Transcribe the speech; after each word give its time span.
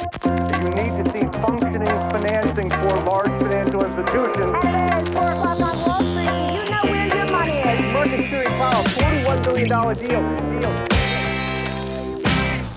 You 0.00 0.70
need 0.70 0.92
to 0.96 1.04
see 1.12 1.26
functioning 1.44 1.98
financing 2.12 2.70
for 2.70 2.94
large 3.10 3.34
financial 3.40 3.84
institutions. 3.84 4.52
Hello, 4.64 4.98
it's 4.98 5.08
4 5.08 5.30
o'clock 5.30 5.60
on 5.60 5.74
Wall 5.84 5.98
Street. 6.10 6.30
You 6.56 6.64
know 6.70 6.84
where 6.90 7.06
your 7.16 7.26
money 7.36 7.56
is. 7.72 7.92
Market 7.92 8.18
Security 8.18 8.50
Powell, 8.60 8.84
$41 8.84 9.44
billion 9.44 9.68
deal. 9.68 10.60
deal. 10.60 10.72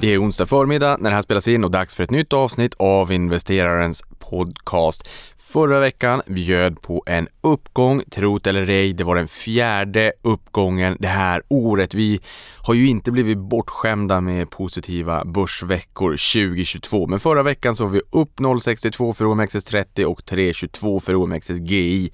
Det 0.01 0.13
är 0.13 0.21
onsdag 0.23 0.45
förmiddag 0.45 0.97
när 0.99 1.09
det 1.09 1.15
här 1.15 1.23
spelas 1.23 1.47
in 1.47 1.63
och 1.63 1.71
dags 1.71 1.95
för 1.95 2.03
ett 2.03 2.11
nytt 2.11 2.33
avsnitt 2.33 2.73
av 2.79 3.11
investerarens 3.11 4.03
podcast. 4.19 5.09
Förra 5.53 5.79
veckan 5.79 6.21
bjöd 6.27 6.81
på 6.81 7.03
en 7.05 7.27
uppgång, 7.41 8.01
trot 8.11 8.47
eller 8.47 8.69
ej, 8.69 8.93
det 8.93 9.03
var 9.03 9.15
den 9.15 9.27
fjärde 9.27 10.13
uppgången 10.21 10.97
det 10.99 11.07
här 11.07 11.41
året. 11.47 11.93
Vi 11.93 12.19
har 12.57 12.73
ju 12.73 12.87
inte 12.87 13.11
blivit 13.11 13.37
bortskämda 13.37 14.21
med 14.21 14.49
positiva 14.49 15.25
börsveckor 15.25 16.11
2022, 16.11 17.07
men 17.07 17.19
förra 17.19 17.43
veckan 17.43 17.75
så 17.75 17.83
var 17.83 17.91
vi 17.91 18.01
upp 18.11 18.39
0,62 18.39 19.13
för 19.13 19.25
OMXS30 19.25 20.03
och 20.03 20.21
3,22 20.21 20.99
för 20.99 21.15
OMXSGI. 21.15 22.11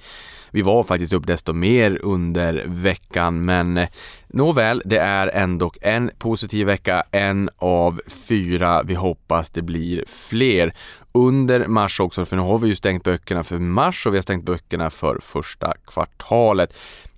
Vi 0.51 0.61
var 0.61 0.83
faktiskt 0.83 1.13
upp 1.13 1.27
desto 1.27 1.53
mer 1.53 1.99
under 2.01 2.63
veckan, 2.67 3.45
men 3.45 3.77
eh, 3.77 3.89
nåväl, 4.27 4.81
det 4.85 4.97
är 4.97 5.27
ändå 5.27 5.71
en 5.81 6.11
positiv 6.17 6.67
vecka, 6.67 7.03
en 7.11 7.49
av 7.57 8.01
fyra. 8.27 8.83
Vi 8.83 8.95
hoppas 8.95 9.49
det 9.49 9.61
blir 9.61 10.03
fler 10.07 10.73
under 11.11 11.67
mars 11.67 11.99
också, 11.99 12.25
för 12.25 12.35
nu 12.35 12.41
har 12.41 12.57
vi 12.57 12.67
ju 12.67 12.75
stängt 12.75 13.03
böcker 13.03 13.28
böckerna 13.29 13.43
för 13.43 13.59
mars 13.59 14.05
och 14.05 14.13
vi 14.13 14.17
har 14.17 14.23
stängt 14.23 14.45
böckerna 14.45 14.89
för 14.89 15.19
första 15.21 15.73
kvartalet. 15.85 16.73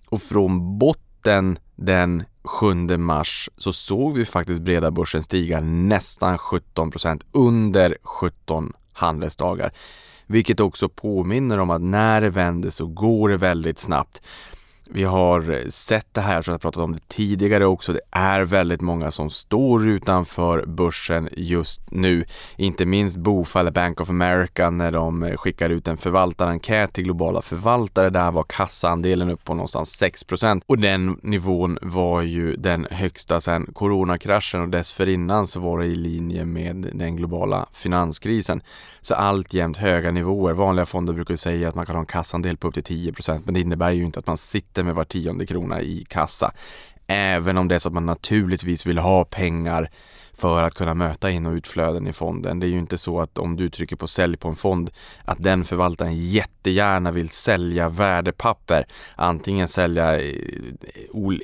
Och 0.10 0.22
från 0.22 0.78
botten 0.78 1.60
den 1.76 2.24
7 2.44 2.98
mars 2.98 3.50
så 3.58 3.74
såg 3.74 4.18
vi 4.18 4.26
faktiskt 4.26 4.62
breda 4.62 4.92
börsen 4.92 5.24
stiga 5.24 5.62
nästan 5.62 6.38
17% 6.38 7.22
under 7.32 7.98
17 8.04 8.74
handelsdagar. 8.94 9.72
Vilket 10.28 10.60
också 10.60 10.90
påminner 10.90 11.58
om 11.58 11.70
att 11.70 11.82
när 11.82 12.22
det 12.22 12.30
vänder 12.30 12.70
så 12.70 12.86
går 12.86 13.30
det 13.30 13.38
väldigt 13.38 13.80
snabbt. 13.80 14.22
Vi 14.94 15.04
har 15.04 15.52
eh, 15.52 15.68
sett 15.70 16.08
det 16.14 16.22
här, 16.22 16.34
jag 16.34 16.44
tror 16.44 16.54
jag 16.54 16.62
pratat 16.62 16.84
om 16.84 16.94
det 16.94 17.08
tidigare 17.08 17.66
också. 17.66 17.94
Det 17.94 18.02
är 18.12 18.42
väldigt 18.42 18.82
många 18.82 19.12
som 19.12 19.30
står 19.30 19.88
utanför 19.88 20.66
börsen 20.66 21.30
just 21.32 21.92
nu. 21.92 22.26
Inte 22.56 22.86
minst 22.86 23.18
Bofa 23.18 23.60
eller 23.60 23.72
Bank 23.72 24.02
of 24.02 24.10
America 24.10 24.70
när 24.70 24.92
de 24.92 25.24
eh, 25.24 25.38
skickar 25.38 25.70
ut 25.70 25.88
en 25.88 25.98
förvaltarenkät 25.98 26.94
till 26.94 27.04
globala 27.04 27.42
förvaltare. 27.42 28.10
Där 28.10 28.32
var 28.32 28.44
kassaandelen 28.44 29.30
upp 29.30 29.46
på 29.46 29.54
någonstans 29.54 29.90
6 29.90 30.26
och 30.66 30.78
den 30.78 31.20
nivån 31.24 31.78
var 31.82 32.22
ju 32.22 32.56
den 32.56 32.88
högsta 32.92 33.42
sedan 33.42 33.68
coronakraschen 33.74 34.62
och 34.62 34.70
dessförinnan 34.70 35.48
så 35.48 35.60
var 35.60 35.80
det 35.80 35.86
i 35.86 35.96
linje 35.96 36.46
med 36.46 36.90
den 36.94 37.16
globala 37.16 37.66
finanskrisen. 37.74 38.62
Så 39.02 39.16
alltjämt 39.16 39.78
höga 39.78 40.12
nivåer. 40.12 40.54
Vanliga 40.54 40.86
fonder 40.86 41.14
brukar 41.14 41.36
säga 41.36 41.70
att 41.70 41.76
man 41.76 41.86
kan 41.86 41.96
ha 41.96 42.00
en 42.00 42.06
kassaandel 42.06 42.58
på 42.58 42.68
upp 42.68 42.74
till 42.74 42.84
10% 42.84 43.42
men 43.46 43.54
det 43.54 43.60
innebär 43.60 43.92
ju 43.92 44.06
inte 44.06 44.20
att 44.20 44.28
man 44.28 44.38
sitter 44.38 44.81
inte 44.82 44.86
med 44.86 44.96
var 44.96 45.06
tionde 45.06 45.46
krona 45.46 45.82
i 45.82 46.06
kassa. 46.10 46.52
Även 47.08 47.58
om 47.58 47.68
det 47.68 47.76
är 47.76 47.80
så 47.80 47.90
att 47.90 47.94
man 47.94 48.06
naturligtvis 48.06 48.86
vill 48.86 48.98
ha 48.98 49.26
pengar 49.26 49.90
för 50.34 50.64
att 50.64 50.74
kunna 50.74 50.94
möta 50.94 51.30
in 51.30 51.46
och 51.46 51.54
utflöden 51.54 52.08
i 52.08 52.14
fonden. 52.14 52.60
Det 52.60 52.66
är 52.66 52.70
ju 52.70 52.80
inte 52.80 52.98
så 52.98 53.22
att 53.22 53.38
om 53.38 53.56
du 53.56 53.70
trycker 53.70 53.96
på 53.96 54.08
sälj 54.08 54.38
på 54.38 54.48
en 54.48 54.56
fond 54.56 54.92
att 55.26 55.44
den 55.44 55.64
förvaltaren 55.64 56.18
jättegärna 56.18 57.12
vill 57.12 57.30
sälja 57.30 57.90
värdepapper. 57.90 58.86
Antingen 59.16 59.68
sälja 59.68 60.22
eh, 60.22 60.34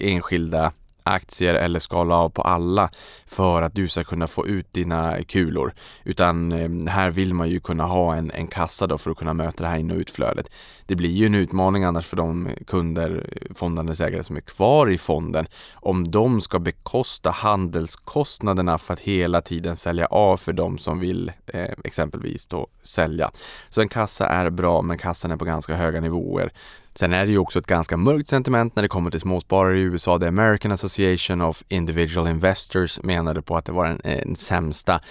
enskilda 0.01 0.71
aktier 1.09 1.53
eller 1.53 1.79
skala 1.79 2.15
av 2.15 2.29
på 2.29 2.41
alla 2.41 2.89
för 3.25 3.61
att 3.61 3.75
du 3.75 3.87
ska 3.87 4.03
kunna 4.03 4.27
få 4.27 4.47
ut 4.47 4.73
dina 4.73 5.23
kulor. 5.23 5.73
Utan 6.03 6.51
eh, 6.51 6.91
här 6.93 7.09
vill 7.09 7.33
man 7.33 7.49
ju 7.49 7.59
kunna 7.59 7.83
ha 7.83 8.15
en, 8.15 8.31
en 8.31 8.47
kassa 8.47 8.87
då 8.87 8.97
för 8.97 9.11
att 9.11 9.17
kunna 9.17 9.33
möta 9.33 9.63
det 9.63 9.69
här 9.69 9.77
in 9.77 9.91
och 9.91 9.97
utflödet. 9.97 10.49
Det 10.85 10.95
blir 10.95 11.09
ju 11.09 11.25
en 11.25 11.35
utmaning 11.35 11.83
annars 11.83 12.07
för 12.07 12.17
de 12.17 12.49
kunder, 12.67 13.29
fondandelsägare 13.55 14.23
som 14.23 14.35
är 14.35 14.41
kvar 14.41 14.89
i 14.89 14.97
fonden 14.97 15.47
om 15.73 16.11
de 16.11 16.41
ska 16.41 16.59
bekosta 16.59 17.29
handelskostnaderna 17.31 18.77
för 18.77 18.93
att 18.93 18.99
hela 18.99 19.41
tiden 19.41 19.75
sälja 19.75 20.05
av 20.05 20.37
för 20.37 20.53
de 20.53 20.77
som 20.77 20.99
vill 20.99 21.31
eh, 21.47 21.73
exempelvis 21.83 22.47
då 22.47 22.67
sälja. 22.81 23.31
Så 23.69 23.81
en 23.81 23.89
kassa 23.89 24.27
är 24.27 24.49
bra 24.49 24.81
men 24.81 24.97
kassan 24.97 25.31
är 25.31 25.37
på 25.37 25.45
ganska 25.45 25.75
höga 25.75 26.01
nivåer. 26.01 26.51
Sen 26.99 27.13
är 27.13 27.25
det 27.25 27.31
ju 27.31 27.37
också 27.37 27.59
ett 27.59 27.67
ganska 27.67 27.97
mörkt 27.97 28.29
sentiment 28.29 28.75
när 28.75 28.83
det 28.83 28.89
kommer 28.89 29.11
till 29.11 29.19
småsparare 29.19 29.77
i 29.77 29.81
USA. 29.81 30.19
The 30.19 30.27
American 30.27 30.71
Association 30.71 31.41
of 31.41 31.63
Individual 31.69 32.27
Investors 32.27 33.03
menade 33.03 33.41
på 33.41 33.57
att 33.57 33.65
det 33.65 33.71
var 33.71 33.85
den, 33.87 34.01
den 34.03 34.35
sämsta 34.35 35.01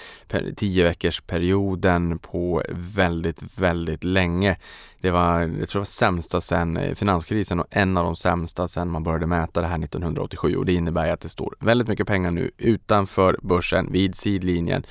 tio 0.57 0.85
veckors 0.85 1.21
perioden 1.21 2.19
på 2.19 2.63
väldigt, 2.71 3.59
väldigt 3.59 4.05
länge. 4.05 4.57
Det 5.01 5.11
var, 5.11 5.41
jag 5.41 5.69
tror 5.69 5.79
det 5.79 5.79
var 5.79 5.85
sämsta 5.85 6.41
sedan 6.41 6.77
eh, 6.77 6.95
finanskrisen 6.95 7.61
och 7.61 7.67
en 7.71 7.97
av 7.97 8.05
de 8.05 8.17
sämsta 8.17 8.69
sedan 8.69 8.91
man 8.91 9.03
började 9.03 9.27
mäta 9.27 9.61
det 9.61 9.67
här 9.67 9.85
1987 9.85 10.57
och 10.57 10.67
det 10.67 10.73
innebär 10.73 11.11
att 11.11 11.21
det 11.21 11.29
står 11.29 11.55
väldigt 11.61 11.89
mycket 11.89 12.07
pengar 12.07 12.31
nu 12.31 12.51
utanför 12.59 13.39
börsen 13.43 13.93
vid 13.93 14.15
sidlinjen 14.15 14.87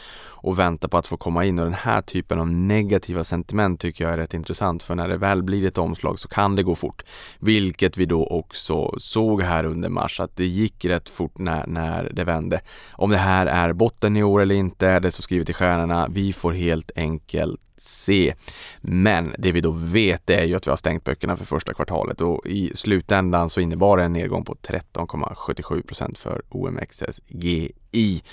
och 0.45 0.59
väntar 0.59 0.87
på 0.87 0.97
att 0.97 1.07
få 1.07 1.17
komma 1.17 1.45
in 1.45 1.59
och 1.59 1.65
den 1.65 1.73
här 1.73 2.01
typen 2.01 2.39
av 2.39 2.47
negativa 2.47 3.23
sentiment 3.23 3.79
tycker 3.79 4.03
jag 4.03 4.13
är 4.13 4.17
rätt 4.17 4.33
intressant 4.33 4.83
för 4.83 4.95
när 4.95 5.07
det 5.07 5.17
väl 5.17 5.43
blir 5.43 5.67
ett 5.67 5.77
omslag 5.77 6.19
så 6.19 6.27
kan 6.27 6.55
det 6.55 6.63
gå 6.63 6.75
fort. 6.75 7.03
Vilket 7.39 7.97
vi 7.97 8.05
då 8.05 8.27
också 8.27 8.93
såg 8.97 9.41
här 9.41 9.63
under 9.65 9.89
mars 9.89 10.19
att 10.19 10.35
det 10.35 10.45
gick 10.45 10.85
rätt 10.85 11.09
fort 11.09 11.37
när, 11.37 11.67
när 11.67 12.11
det 12.13 12.23
vände. 12.23 12.61
Om 12.91 13.09
det 13.09 13.17
här 13.17 13.45
är 13.45 13.73
botten 13.73 14.17
i 14.17 14.23
år 14.23 14.41
eller 14.41 14.55
inte, 14.55 14.99
det 14.99 15.11
står 15.11 15.21
skrivet 15.21 15.49
i 15.49 15.53
stjärnorna. 15.53 16.07
Vi 16.09 16.33
får 16.33 16.51
helt 16.51 16.91
enkelt 16.95 17.61
se. 17.85 18.33
Men 18.81 19.35
det 19.37 19.51
vi 19.51 19.61
då 19.61 19.71
vet 19.71 20.29
är 20.29 20.43
ju 20.43 20.55
att 20.55 20.67
vi 20.67 20.71
har 20.71 20.77
stängt 20.77 21.03
böckerna 21.03 21.37
för 21.37 21.45
första 21.45 21.73
kvartalet 21.73 22.21
och 22.21 22.47
i 22.47 22.71
slutändan 22.75 23.49
så 23.49 23.59
innebar 23.59 23.97
det 23.97 24.03
en 24.03 24.13
nedgång 24.13 24.45
på 24.45 24.55
13,77% 24.55 26.17
för 26.17 26.41
OMXSGI. 26.49 28.23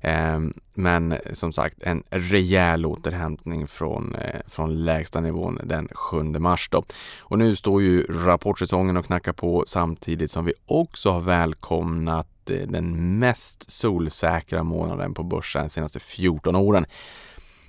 Ehm, 0.00 0.54
men 0.74 1.14
som 1.32 1.52
sagt 1.52 1.82
en 1.82 2.02
rejäl 2.10 2.86
återhämtning 2.86 3.66
från, 3.66 4.14
eh, 4.14 4.40
från 4.46 4.84
lägsta 4.84 5.20
nivån 5.20 5.60
den 5.64 5.88
7 5.92 6.22
mars 6.22 6.68
då. 6.70 6.84
Och 7.20 7.38
nu 7.38 7.56
står 7.56 7.82
ju 7.82 8.02
rapportsäsongen 8.02 8.96
och 8.96 9.04
knackar 9.04 9.32
på 9.32 9.64
samtidigt 9.66 10.30
som 10.30 10.44
vi 10.44 10.52
också 10.66 11.10
har 11.10 11.20
välkomnat 11.20 12.50
eh, 12.50 12.68
den 12.68 13.18
mest 13.18 13.70
solsäkra 13.70 14.62
månaden 14.62 15.14
på 15.14 15.22
börsen 15.22 15.62
de 15.62 15.68
senaste 15.68 16.00
14 16.00 16.56
åren. 16.56 16.86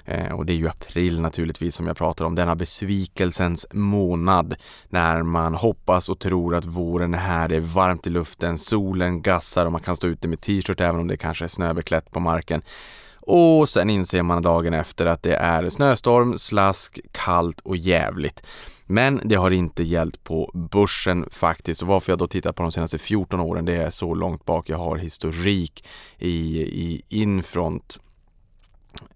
Eh, 0.06 0.32
och 0.32 0.46
det 0.46 0.54
är 0.54 0.58
ju 0.58 0.68
april 0.68 1.22
naturligtvis 1.22 1.76
som 1.76 1.88
jag 1.88 1.98
pratar 1.98 2.26
om, 2.26 2.36
denna 2.36 2.56
besvikelsens 2.56 3.66
månad 3.72 4.56
när 4.90 5.24
man 5.24 5.54
hoppas 5.54 6.10
och 6.10 6.20
tror 6.20 6.56
att 6.56 6.66
våren 6.66 7.14
är 7.14 7.18
här, 7.18 7.48
det 7.48 7.56
är 7.56 7.60
varmt 7.60 8.08
i 8.08 8.10
luften, 8.10 8.58
solen 8.58 9.22
gassar 9.22 9.66
och 9.66 9.72
man 9.72 9.82
kan 9.82 9.96
stå 9.96 10.08
ute 10.08 10.28
med 10.28 10.42
t-shirt 10.42 10.82
även 10.82 11.02
om 11.02 11.08
det 11.08 11.18
kanske 11.18 11.46
är 11.46 11.50
snöbeklätt 11.50 12.12
på 12.12 12.20
marken. 12.20 12.62
Och 13.24 13.70
sen 13.70 13.90
inser 13.90 14.24
man 14.24 14.42
dagen 14.42 14.74
efter 14.74 15.06
att 15.06 15.24
det 15.24 15.36
är 15.36 15.70
snöstorm, 15.70 16.38
slask, 16.38 17.00
kallt 17.12 17.60
och 17.60 17.78
jävligt. 17.78 18.44
Men 18.86 19.22
det 19.24 19.36
har 19.36 19.52
inte 19.52 19.84
gällt 19.84 20.24
på 20.24 20.52
börsen 20.54 21.26
faktiskt 21.32 21.82
och 21.82 21.88
varför 21.88 22.12
jag 22.12 22.20
då 22.20 22.28
tittar 22.28 22.52
på 22.52 22.64
de 22.64 22.72
senaste 22.72 22.98
14 22.98 23.40
åren 23.40 23.66
det 23.66 23.76
är 23.76 23.90
så 23.90 24.14
långt 24.14 24.46
bak 24.46 24.70
jag 24.70 24.78
har 24.78 24.98
historik 24.98 25.86
i, 26.18 26.62
i 26.62 27.02
Infront 27.10 28.00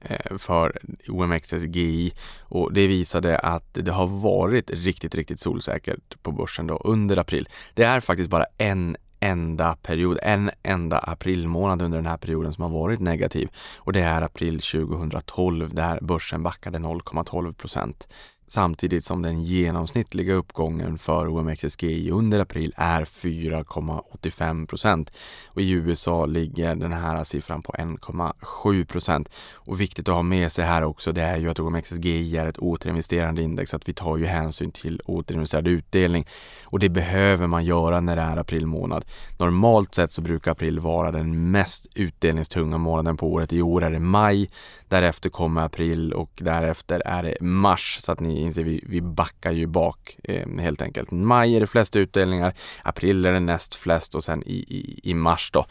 Eh, 0.01 0.37
för 0.37 0.77
OMXSGI 1.09 2.13
och 2.41 2.73
det 2.73 2.87
visade 2.87 3.39
att 3.39 3.73
det 3.73 3.91
har 3.91 4.07
varit 4.07 4.71
riktigt, 4.71 5.15
riktigt 5.15 5.39
solsäkert 5.39 6.23
på 6.23 6.31
börsen 6.31 6.67
då 6.67 6.77
under 6.77 7.17
april. 7.17 7.49
Det 7.73 7.83
är 7.83 7.99
faktiskt 7.99 8.29
bara 8.29 8.45
en 8.57 8.97
enda 9.19 9.75
period, 9.75 10.19
en 10.21 10.51
enda 10.63 10.97
aprilmånad 10.97 11.81
under 11.81 11.97
den 11.97 12.05
här 12.05 12.17
perioden 12.17 12.53
som 12.53 12.61
har 12.61 12.69
varit 12.69 12.99
negativ. 12.99 13.49
Och 13.77 13.93
det 13.93 14.01
är 14.01 14.21
april 14.21 14.59
2012 14.59 15.73
där 15.73 15.99
börsen 16.01 16.43
backade 16.43 16.77
0,12 16.77 17.53
procent 17.53 18.07
samtidigt 18.47 19.03
som 19.03 19.21
den 19.21 19.43
genomsnittliga 19.43 20.33
uppgången 20.33 20.97
för 20.97 21.27
OMXSGI 21.27 22.11
under 22.11 22.39
april 22.39 22.73
är 22.75 23.05
4,85 23.05 24.67
procent 24.67 25.11
och 25.47 25.61
i 25.61 25.69
USA 25.69 26.25
ligger 26.25 26.75
den 26.75 26.93
här 26.93 27.23
siffran 27.23 27.61
på 27.61 27.71
1,7 27.71 28.85
procent. 28.85 29.29
Och 29.53 29.81
viktigt 29.81 30.09
att 30.09 30.15
ha 30.15 30.21
med 30.21 30.51
sig 30.51 30.65
här 30.65 30.83
också 30.83 31.11
det 31.11 31.21
är 31.21 31.37
ju 31.37 31.49
att 31.49 31.59
OMXSGI 31.59 32.37
är 32.37 32.47
ett 32.47 32.57
återinvesterande 32.57 33.41
index, 33.41 33.73
att 33.73 33.89
vi 33.89 33.93
tar 33.93 34.17
ju 34.17 34.25
hänsyn 34.25 34.71
till 34.71 35.01
återinvesterad 35.05 35.67
utdelning 35.67 36.25
och 36.63 36.79
det 36.79 36.89
behöver 36.89 37.47
man 37.47 37.65
göra 37.65 37.99
när 37.99 38.15
det 38.15 38.21
är 38.21 38.37
april 38.37 38.67
månad. 38.67 39.05
Normalt 39.37 39.95
sett 39.95 40.11
så 40.11 40.21
brukar 40.21 40.51
april 40.51 40.79
vara 40.79 41.11
den 41.11 41.51
mest 41.51 41.87
utdelningstunga 41.95 42.77
månaden 42.77 43.17
på 43.17 43.33
året. 43.33 43.53
I 43.53 43.61
år 43.61 43.83
är 43.83 43.91
det 43.91 43.99
maj, 43.99 44.49
därefter 44.87 45.29
kommer 45.29 45.61
april 45.61 46.13
och 46.13 46.31
därefter 46.35 47.01
är 47.05 47.23
det 47.23 47.37
mars 47.41 47.97
så 48.01 48.11
att 48.11 48.19
ni 48.19 48.41
inser 48.41 48.63
vi, 48.63 48.83
vi 48.87 49.01
backar 49.01 49.51
ju 49.51 49.67
bak 49.67 50.17
eh, 50.23 50.49
helt 50.59 50.81
enkelt. 50.81 51.11
Maj 51.11 51.55
är 51.55 51.59
det 51.59 51.67
flest 51.67 51.95
utdelningar, 51.95 52.53
april 52.83 53.25
är 53.25 53.33
det 53.33 53.39
näst 53.39 53.75
flest 53.75 54.15
och 54.15 54.23
sen 54.23 54.43
i, 54.43 54.55
i, 54.55 54.99
i 55.03 55.13
mars 55.13 55.51
då 55.53 55.65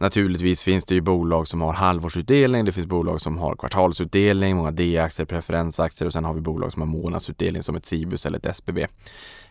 Naturligtvis 0.00 0.62
finns 0.62 0.84
det 0.84 0.94
ju 0.94 1.00
bolag 1.00 1.48
som 1.48 1.60
har 1.60 1.72
halvårsutdelning, 1.72 2.64
det 2.64 2.72
finns 2.72 2.86
bolag 2.86 3.20
som 3.20 3.38
har 3.38 3.56
kvartalsutdelning, 3.56 4.56
många 4.56 4.70
D-aktier, 4.70 5.26
preferensaktier 5.26 6.06
och 6.06 6.12
sen 6.12 6.24
har 6.24 6.34
vi 6.34 6.40
bolag 6.40 6.72
som 6.72 6.82
har 6.82 6.86
månadsutdelning 6.86 7.62
som 7.62 7.76
ett 7.76 7.86
Cibus 7.86 8.26
eller 8.26 8.38
ett 8.38 8.46
SBB. 8.46 8.86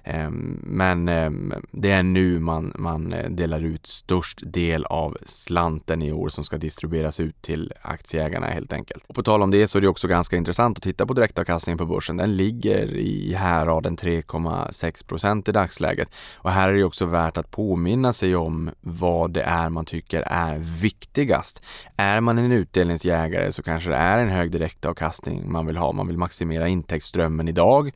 Ehm, 0.08 0.60
men 0.64 1.10
ehm, 1.10 1.54
det 1.72 1.92
är 1.92 2.04
nu 2.04 2.40
man, 2.40 2.74
man 2.76 3.14
eh, 3.14 3.30
delar 3.30 3.60
ut 3.60 3.88
störst 3.88 4.40
del 4.44 4.86
av 4.86 5.18
slanten 5.26 6.02
i 6.02 6.12
år 6.12 6.30
som 6.30 6.44
ska 6.44 6.58
distribueras 6.58 7.20
ut 7.20 7.42
till 7.42 7.74
aktieägarna 7.82 8.48
helt 8.48 8.74
enkelt. 8.74 9.04
Och 9.08 9.16
på 9.16 9.24
tal 9.24 9.42
om 9.42 9.52
det 9.52 9.68
så 9.68 9.78
är 9.78 9.82
det 9.82 9.88
också 9.88 10.08
ganska 10.08 10.38
intressant 10.38 10.78
att 10.78 10.84
titta 10.84 11.06
på 11.06 11.14
direktavkastningen 11.14 11.78
på 11.78 11.86
börsen. 11.86 12.18
Den 12.18 12.36
ligger 12.36 12.94
i 12.96 13.34
häraden 13.34 13.98
3,6 13.98 15.08
procent 15.08 15.50
i 15.50 15.52
dagsläget 15.52 16.10
och 16.36 16.52
här 16.52 16.70
är 16.70 16.74
det 16.74 16.84
också 16.84 17.06
värt 17.06 17.38
att 17.38 17.52
påminna 17.52 18.14
sig 18.14 18.36
om 18.36 18.70
vad 18.82 19.32
det 19.32 19.44
är 19.44 19.70
man 19.70 19.86
tycker 19.86 20.22
är 20.22 20.58
viktigast. 20.82 21.64
Är 21.98 22.22
man 22.22 22.38
en 22.38 22.52
utdelningsjägare 22.52 23.52
så 23.52 23.64
kanske 23.64 23.90
det 23.90 23.96
är 23.96 24.18
en 24.18 24.30
hög 24.30 24.52
direktavkastning 24.52 25.52
man 25.52 25.66
vill 25.66 25.78
ha. 25.78 25.92
Man 25.92 26.08
vill 26.08 26.18
maximera 26.18 26.68
intäktsströmmen 26.68 27.48
idag. 27.48 27.92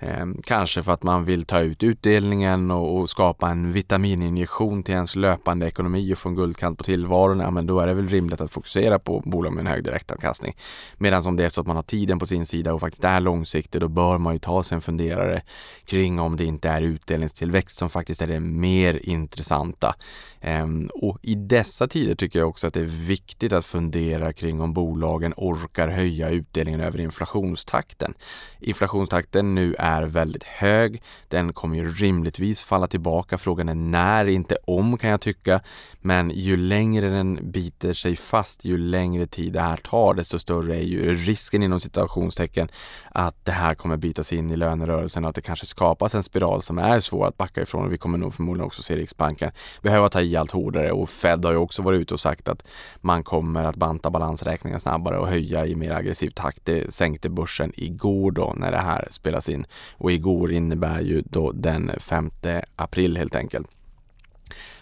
Ehm, 0.00 0.42
kanske 0.42 0.82
för 0.82 0.92
att 0.92 1.02
man 1.02 1.24
vill 1.24 1.44
ta 1.44 1.60
ut 1.60 1.82
utdelningen 1.82 2.70
och, 2.70 2.96
och, 2.96 3.10
skapa 3.10 3.50
en 3.50 3.72
vitamininjektion 3.72 4.82
till 4.82 4.94
ens 4.94 5.16
löpande 5.16 5.66
ekonomi 5.66 6.12
och 6.14 6.18
få 6.18 6.28
en 6.28 6.34
guldkant 6.34 6.78
på 6.78 6.84
tillvaron. 6.84 7.40
Ja, 7.40 7.50
men 7.50 7.66
då 7.66 7.80
är 7.80 7.86
det 7.86 7.94
väl 7.94 8.08
rimligt 8.08 8.40
att 8.40 8.52
fokusera 8.52 8.98
på 8.98 9.22
bolag 9.24 9.52
med 9.52 9.60
en 9.60 9.66
hög 9.66 9.84
direktavkastning. 9.84 10.56
Medan 10.96 11.26
om 11.26 11.36
det 11.36 11.44
är 11.44 11.48
så 11.48 11.60
att 11.60 11.66
man 11.66 11.76
har 11.76 11.82
tiden 11.82 12.18
på 12.18 12.26
sin 12.26 12.46
sida 12.46 12.72
och 12.72 12.80
faktiskt 12.80 13.04
är 13.04 13.20
långsiktig, 13.20 13.80
då 13.80 13.88
bör 13.88 14.18
man 14.18 14.32
ju 14.32 14.38
ta 14.38 14.62
sig 14.62 14.74
en 14.74 14.80
funderare 14.80 15.42
kring 15.84 16.20
om 16.20 16.36
det 16.36 16.44
inte 16.44 16.68
är 16.68 16.82
utdelningstillväxt 16.82 17.78
som 17.78 17.90
faktiskt 17.90 18.22
är 18.22 18.26
det 18.26 18.40
mer 18.40 19.08
intressanta. 19.08 19.94
Ehm, 20.40 20.90
och 20.94 21.18
i 21.22 21.34
dessa 21.34 21.88
tider 21.88 22.14
tycker 22.14 22.38
jag 22.38 22.48
också 22.48 22.66
att 22.66 22.74
det 22.74 22.80
är 22.80 23.06
viktigt 23.08 23.52
att 23.52 23.64
fundera 23.66 24.32
kring 24.32 24.60
om 24.60 24.72
bolagen 24.72 25.34
orkar 25.36 25.88
höja 25.88 26.28
utdelningen 26.28 26.80
över 26.80 27.00
inflationstakten. 27.00 28.14
Inflationstakten 28.60 29.54
nu 29.54 29.74
är 29.78 29.87
väldigt 30.02 30.44
hög. 30.44 31.02
Den 31.28 31.52
kommer 31.52 31.76
ju 31.76 31.92
rimligtvis 31.92 32.60
falla 32.60 32.86
tillbaka. 32.86 33.38
Frågan 33.38 33.68
är 33.68 33.74
när, 33.74 34.26
inte 34.26 34.56
om 34.64 34.98
kan 34.98 35.10
jag 35.10 35.20
tycka. 35.20 35.60
Men 36.00 36.30
ju 36.30 36.56
längre 36.56 37.08
den 37.08 37.38
biter 37.42 37.92
sig 37.92 38.16
fast, 38.16 38.64
ju 38.64 38.78
längre 38.78 39.26
tid 39.26 39.52
det 39.52 39.60
här 39.60 39.76
tar, 39.76 40.14
desto 40.14 40.38
större 40.38 40.76
är 40.76 40.82
ju 40.82 41.14
risken 41.14 41.62
inom 41.62 41.80
citationstecken 41.80 42.68
att 43.10 43.44
det 43.44 43.52
här 43.52 43.74
kommer 43.74 43.96
bitas 43.96 44.26
sig 44.26 44.38
in 44.38 44.50
i 44.50 44.56
lönerörelsen 44.56 45.24
och 45.24 45.28
att 45.28 45.34
det 45.34 45.42
kanske 45.42 45.66
skapas 45.66 46.14
en 46.14 46.22
spiral 46.22 46.62
som 46.62 46.78
är 46.78 47.00
svår 47.00 47.26
att 47.26 47.36
backa 47.36 47.62
ifrån. 47.62 47.84
Och 47.86 47.92
vi 47.92 47.98
kommer 47.98 48.18
nog 48.18 48.34
förmodligen 48.34 48.66
också 48.66 48.82
se 48.82 48.96
Riksbanken 48.96 49.50
behöva 49.82 50.08
ta 50.08 50.20
i 50.20 50.36
allt 50.36 50.50
hårdare 50.50 50.92
och 50.92 51.10
Fed 51.10 51.44
har 51.44 51.52
ju 51.52 51.58
också 51.58 51.82
varit 51.82 52.00
ute 52.00 52.14
och 52.14 52.20
sagt 52.20 52.48
att 52.48 52.64
man 53.00 53.24
kommer 53.24 53.64
att 53.64 53.76
banta 53.76 54.10
balansräkningen 54.10 54.80
snabbare 54.80 55.18
och 55.18 55.28
höja 55.28 55.66
i 55.66 55.74
mer 55.74 55.90
aggressiv 55.90 56.30
takt. 56.30 56.64
Det 56.64 56.94
sänkte 56.94 57.28
börsen 57.28 57.72
igår 57.76 58.30
då 58.30 58.54
när 58.56 58.70
det 58.70 58.78
här 58.78 59.08
spelas 59.10 59.48
in 59.48 59.66
och 59.92 60.12
igår 60.12 60.52
innebär 60.52 61.00
ju 61.00 61.22
då 61.26 61.52
den 61.52 61.92
5 62.00 62.30
april 62.76 63.16
helt 63.16 63.36
enkelt. 63.36 63.68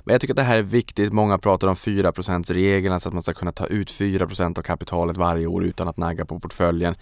Men 0.01 0.13
jag 0.13 0.21
tycker 0.21 0.33
att 0.33 0.37
det 0.37 0.43
här 0.43 0.59
är 0.59 0.63
viktigt. 0.63 1.13
Många 1.13 1.39
pratar 1.39 1.69
om 1.69 1.75
4% 1.75 2.53
regeln, 2.53 2.95
alltså 2.95 3.09
att 3.09 3.13
man 3.13 3.23
ska 3.23 3.33
kunna 3.33 3.53
ta 3.53 3.67
ut 3.67 3.91
4% 3.91 4.59
av 4.59 4.63
kapitalet 4.63 5.17
varje 5.17 5.47
år 5.47 5.65
utan 5.65 5.89
att 5.89 5.97
nagga 5.97 6.25
på 6.25 6.41
portföljen. 6.41 6.95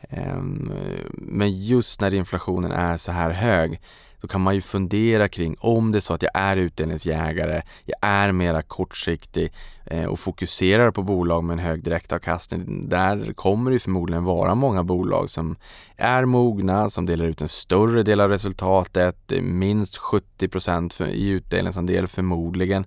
Ehm, 0.00 0.72
men 1.12 1.64
just 1.64 2.00
när 2.00 2.14
inflationen 2.14 2.72
är 2.72 2.96
så 2.96 3.12
här 3.12 3.30
hög 3.30 3.80
då 4.26 4.30
kan 4.30 4.40
man 4.40 4.54
ju 4.54 4.60
fundera 4.60 5.28
kring 5.28 5.56
om 5.60 5.92
det 5.92 5.98
är 5.98 6.00
så 6.00 6.14
att 6.14 6.22
jag 6.22 6.30
är 6.34 6.56
utdelningsjägare, 6.56 7.62
jag 7.84 7.98
är 8.00 8.32
mera 8.32 8.62
kortsiktig 8.62 9.52
eh, 9.84 10.04
och 10.04 10.18
fokuserar 10.18 10.90
på 10.90 11.02
bolag 11.02 11.44
med 11.44 11.54
en 11.54 11.64
hög 11.64 11.82
direktavkastning. 11.82 12.88
Där 12.88 13.32
kommer 13.32 13.70
det 13.70 13.78
förmodligen 13.78 14.24
vara 14.24 14.54
många 14.54 14.82
bolag 14.82 15.30
som 15.30 15.56
är 15.96 16.24
mogna, 16.24 16.90
som 16.90 17.06
delar 17.06 17.24
ut 17.24 17.42
en 17.42 17.48
större 17.48 18.02
del 18.02 18.20
av 18.20 18.30
resultatet, 18.30 19.32
eh, 19.32 19.42
minst 19.42 19.96
70% 19.96 21.06
i 21.08 21.28
utdelningsandel 21.28 22.06
förmodligen. 22.06 22.86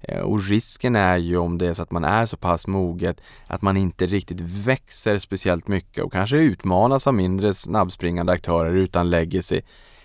Eh, 0.00 0.20
och 0.20 0.44
risken 0.44 0.96
är 0.96 1.16
ju 1.16 1.36
om 1.36 1.58
det 1.58 1.66
är 1.66 1.74
så 1.74 1.82
att 1.82 1.90
man 1.90 2.04
är 2.04 2.26
så 2.26 2.36
pass 2.36 2.66
moget 2.66 3.20
att 3.46 3.62
man 3.62 3.76
inte 3.76 4.06
riktigt 4.06 4.40
växer 4.40 5.18
speciellt 5.18 5.68
mycket 5.68 6.04
och 6.04 6.12
kanske 6.12 6.36
utmanas 6.36 7.06
av 7.06 7.14
mindre 7.14 7.54
snabbspringande 7.54 8.32
aktörer 8.32 8.74
utan 8.74 9.10
legacy 9.10 9.60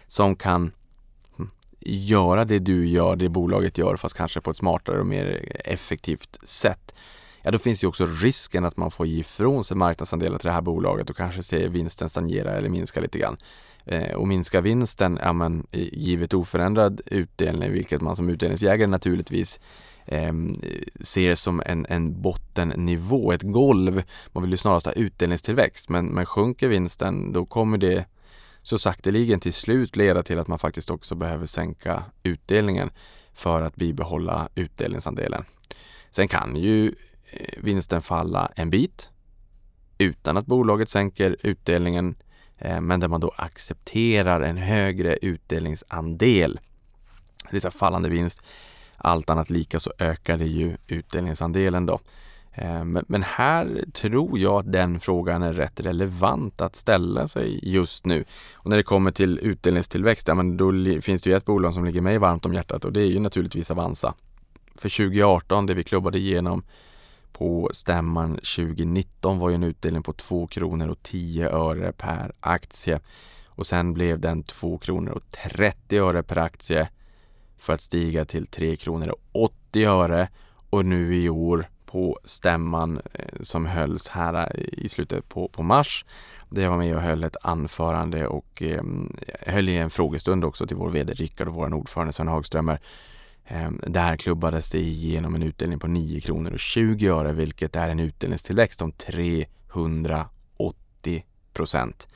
som 0.09 0.35
kan 0.35 0.71
göra 1.79 2.45
det 2.45 2.59
du 2.59 2.87
gör, 2.87 3.15
det 3.15 3.29
bolaget 3.29 3.77
gör 3.77 3.95
fast 3.95 4.17
kanske 4.17 4.41
på 4.41 4.51
ett 4.51 4.57
smartare 4.57 4.99
och 4.99 5.05
mer 5.05 5.51
effektivt 5.65 6.37
sätt. 6.43 6.95
Ja, 7.41 7.51
då 7.51 7.57
finns 7.57 7.83
ju 7.83 7.87
också 7.87 8.05
risken 8.05 8.65
att 8.65 8.77
man 8.77 8.91
får 8.91 9.07
ge 9.07 9.19
ifrån 9.19 9.63
sig 9.63 9.77
marknadsandelar 9.77 10.37
till 10.37 10.47
det 10.47 10.53
här 10.53 10.61
bolaget 10.61 11.09
och 11.09 11.17
kanske 11.17 11.43
se 11.43 11.67
vinsten 11.67 12.09
stagnera 12.09 12.51
eller 12.51 12.69
minska 12.69 12.99
lite 12.99 13.19
grann. 13.19 13.37
Eh, 13.85 14.15
och 14.15 14.27
minska 14.27 14.61
vinsten, 14.61 15.19
ja 15.21 15.33
men 15.33 15.67
givet 15.71 16.33
oförändrad 16.33 17.01
utdelning, 17.05 17.71
vilket 17.71 18.01
man 18.01 18.15
som 18.15 18.29
utdelningsjägare 18.29 18.87
naturligtvis 18.87 19.59
eh, 20.05 20.33
ser 21.01 21.35
som 21.35 21.61
en, 21.65 21.85
en 21.89 22.21
bottennivå, 22.21 23.31
ett 23.31 23.41
golv. 23.41 24.03
Man 24.31 24.43
vill 24.43 24.51
ju 24.51 24.57
snarast 24.57 24.85
ha 24.85 24.93
utdelningstillväxt, 24.93 25.89
men, 25.89 26.05
men 26.05 26.25
sjunker 26.25 26.67
vinsten 26.67 27.33
då 27.33 27.45
kommer 27.45 27.77
det 27.77 28.05
så 28.63 28.79
sakteligen 28.79 29.39
till 29.39 29.53
slut 29.53 29.95
leda 29.95 30.23
till 30.23 30.39
att 30.39 30.47
man 30.47 30.59
faktiskt 30.59 30.89
också 30.89 31.15
behöver 31.15 31.45
sänka 31.45 32.03
utdelningen 32.23 32.89
för 33.33 33.61
att 33.61 33.75
bibehålla 33.75 34.49
utdelningsandelen. 34.55 35.45
Sen 36.11 36.27
kan 36.27 36.55
ju 36.55 36.95
eh, 37.31 37.63
vinsten 37.63 38.01
falla 38.01 38.51
en 38.55 38.69
bit 38.69 39.11
utan 39.97 40.37
att 40.37 40.45
bolaget 40.45 40.89
sänker 40.89 41.35
utdelningen 41.43 42.15
eh, 42.57 42.81
men 42.81 42.99
där 42.99 43.07
man 43.07 43.21
då 43.21 43.33
accepterar 43.37 44.41
en 44.41 44.57
högre 44.57 45.17
utdelningsandel. 45.21 46.59
Det 47.51 47.65
är 47.65 47.69
fallande 47.69 48.09
vinst. 48.09 48.41
Allt 48.97 49.29
annat 49.29 49.49
lika 49.49 49.79
så 49.79 49.93
ökar 49.97 50.37
det 50.37 50.47
ju 50.47 50.77
utdelningsandelen 50.87 51.85
då. 51.85 51.99
Eh, 52.53 52.83
men 52.83 53.23
här 53.23 53.85
tror 53.93 54.39
jag 54.39 54.59
att 54.59 54.71
den 54.71 54.99
frågan 54.99 55.43
är 55.43 55.53
rätt 55.53 55.79
relevant 55.79 56.61
att 56.61 56.75
ställa 56.75 57.27
sig 57.27 57.59
just 57.63 58.05
nu. 58.05 58.25
Och 58.53 58.69
när 58.69 58.77
det 58.77 58.83
kommer 58.83 59.11
till 59.11 59.39
utdelningstillväxt, 59.39 60.27
ja, 60.27 60.35
men 60.35 60.57
då 60.57 60.71
finns 61.01 61.21
det 61.21 61.29
ju 61.29 61.35
ett 61.35 61.45
bolag 61.45 61.73
som 61.73 61.85
ligger 61.85 62.01
mig 62.01 62.17
varmt 62.17 62.45
om 62.45 62.53
hjärtat 62.53 62.85
och 62.85 62.93
det 62.93 63.01
är 63.01 63.07
ju 63.07 63.19
naturligtvis 63.19 63.71
Avanza. 63.71 64.13
För 64.75 64.89
2018, 64.89 65.65
det 65.65 65.73
vi 65.73 65.83
klubbade 65.83 66.17
igenom 66.17 66.63
på 67.31 67.69
stämman 67.73 68.35
2019 68.35 69.39
var 69.39 69.49
ju 69.49 69.55
en 69.55 69.63
utdelning 69.63 70.03
på 70.03 70.13
2 70.13 70.47
kronor 70.47 70.87
och 70.87 71.03
10 71.03 71.49
öre 71.49 71.91
per 71.91 72.31
aktie. 72.39 72.99
Och 73.45 73.67
sen 73.67 73.93
blev 73.93 74.19
den 74.19 74.43
2 74.43 74.77
kronor 74.77 75.11
och 75.11 75.31
30 75.31 75.97
öre 75.97 76.23
per 76.23 76.37
aktie 76.37 76.89
för 77.57 77.73
att 77.73 77.81
stiga 77.81 78.25
till 78.25 78.47
3 78.47 78.75
kronor 78.75 79.09
och 79.09 79.19
80 79.31 79.85
öre 79.85 80.29
och 80.69 80.85
nu 80.85 81.15
i 81.15 81.29
år 81.29 81.65
på 81.91 82.19
stämman 82.23 83.01
eh, 83.13 83.25
som 83.41 83.65
hölls 83.65 84.07
här 84.07 84.33
eh, 84.33 84.49
i 84.85 84.89
slutet 84.89 85.29
på, 85.29 85.47
på 85.47 85.63
mars. 85.63 86.05
Där 86.49 86.61
jag 86.61 86.69
var 86.69 86.77
med 86.77 86.95
och 86.95 87.01
höll 87.01 87.23
ett 87.23 87.37
anförande 87.41 88.27
och 88.27 88.61
eh, 88.61 88.83
höll 89.41 89.69
i 89.69 89.77
en 89.77 89.89
frågestund 89.89 90.45
också 90.45 90.67
till 90.67 90.77
vår 90.77 90.89
VD 90.89 91.13
Rickard 91.13 91.47
och 91.47 91.53
vår 91.53 91.73
ordförande 91.73 92.13
Sven 92.13 92.27
Hagströmer. 92.27 92.79
Eh, 93.45 93.71
där 93.87 94.15
klubbades 94.15 94.69
det 94.69 94.79
igenom 94.79 95.35
en 95.35 95.43
utdelning 95.43 95.79
på 95.79 95.87
9 95.87 96.21
kronor 96.21 96.51
och 96.51 96.59
20 96.59 97.07
öre 97.07 97.33
vilket 97.33 97.75
är 97.75 97.89
en 97.89 97.99
utdelningstillväxt 97.99 98.81
om 98.81 98.91
380 98.91 101.25
procent. 101.53 102.07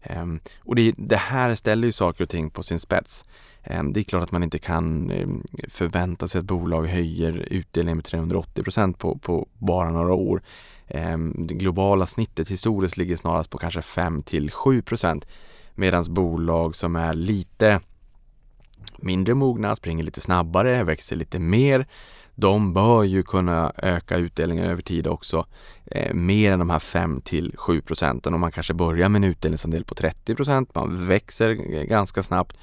Eh, 0.00 0.26
och 0.58 0.74
det, 0.74 0.94
det 0.96 1.16
här 1.16 1.54
ställer 1.54 1.86
ju 1.86 1.92
saker 1.92 2.24
och 2.24 2.30
ting 2.30 2.50
på 2.50 2.62
sin 2.62 2.80
spets. 2.80 3.24
Ehm, 3.62 3.92
det 3.92 4.00
är 4.00 4.04
klart 4.04 4.22
att 4.22 4.32
man 4.32 4.42
inte 4.42 4.58
kan 4.58 5.10
ehm, 5.10 5.42
förvänta 5.68 6.28
sig 6.28 6.38
att 6.38 6.44
bolag 6.44 6.86
höjer 6.86 7.46
utdelningen 7.50 7.96
med 7.96 8.04
380 8.04 8.62
procent 8.62 8.98
på, 8.98 9.18
på 9.18 9.48
bara 9.58 9.90
några 9.90 10.14
år. 10.14 10.42
Ehm, 10.88 11.46
det 11.46 11.54
globala 11.54 12.06
snittet 12.06 12.50
historiskt 12.50 12.96
ligger 12.96 13.16
snarast 13.16 13.50
på 13.50 13.58
kanske 13.58 13.82
5 13.82 14.22
till 14.22 14.50
7 14.50 14.82
procent 14.82 15.26
medan 15.74 16.04
bolag 16.08 16.74
som 16.74 16.96
är 16.96 17.14
lite 17.14 17.80
mindre 18.96 19.34
mogna, 19.34 19.76
springer 19.76 20.04
lite 20.04 20.20
snabbare, 20.20 20.84
växer 20.84 21.16
lite 21.16 21.38
mer 21.38 21.86
de 22.40 22.72
bör 22.72 23.02
ju 23.02 23.22
kunna 23.22 23.72
öka 23.76 24.16
utdelningen 24.16 24.64
över 24.64 24.82
tid 24.82 25.06
också 25.06 25.46
eh, 25.86 26.14
mer 26.14 26.52
än 26.52 26.58
de 26.58 26.70
här 26.70 26.78
5 26.78 27.20
till 27.20 27.54
7 27.56 27.80
procenten. 27.80 28.34
Om 28.34 28.40
man 28.40 28.52
kanske 28.52 28.74
börjar 28.74 29.08
med 29.08 29.24
en 29.24 29.30
utdelningsandel 29.30 29.84
på 29.84 29.94
30 29.94 30.34
procent, 30.34 30.74
man 30.74 31.06
växer 31.06 31.54
ganska 31.84 32.22
snabbt 32.22 32.56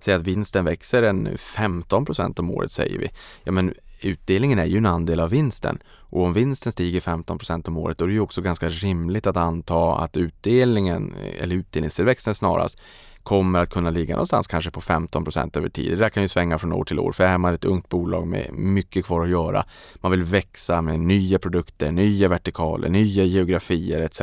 Säg 0.00 0.14
att 0.14 0.22
vinsten 0.22 0.64
växer 0.64 1.02
en 1.02 1.38
15 1.38 2.04
procent 2.04 2.38
om 2.38 2.50
året 2.50 2.72
säger 2.72 2.98
vi. 2.98 3.10
Ja 3.44 3.52
men 3.52 3.74
utdelningen 4.00 4.58
är 4.58 4.66
ju 4.66 4.78
en 4.78 4.86
andel 4.86 5.20
av 5.20 5.30
vinsten 5.30 5.78
och 5.88 6.24
om 6.24 6.32
vinsten 6.32 6.72
stiger 6.72 7.00
15 7.00 7.38
procent 7.38 7.68
om 7.68 7.76
året 7.76 7.98
då 7.98 8.04
är 8.04 8.08
det 8.08 8.14
ju 8.14 8.20
också 8.20 8.42
ganska 8.42 8.68
rimligt 8.68 9.26
att 9.26 9.36
anta 9.36 9.94
att 9.94 10.16
utdelningen 10.16 11.14
eller 11.38 11.56
utdelningstillväxten 11.56 12.34
snarast 12.34 12.80
kommer 13.22 13.58
att 13.58 13.70
kunna 13.70 13.90
ligga 13.90 14.14
någonstans 14.14 14.46
kanske 14.46 14.70
på 14.70 14.80
15% 14.80 15.58
över 15.58 15.68
tid. 15.68 15.92
Det 15.92 15.96
där 15.96 16.08
kan 16.08 16.22
ju 16.22 16.28
svänga 16.28 16.58
från 16.58 16.72
år 16.72 16.84
till 16.84 16.98
år 16.98 17.12
för 17.12 17.24
är 17.24 17.38
man 17.38 17.54
ett 17.54 17.64
ungt 17.64 17.88
bolag 17.88 18.26
med 18.26 18.52
mycket 18.52 19.04
kvar 19.04 19.22
att 19.22 19.30
göra, 19.30 19.64
man 19.94 20.10
vill 20.10 20.22
växa 20.22 20.82
med 20.82 21.00
nya 21.00 21.38
produkter, 21.38 21.92
nya 21.92 22.28
vertikaler, 22.28 22.88
nya 22.88 23.24
geografier 23.24 24.00
etc. 24.00 24.20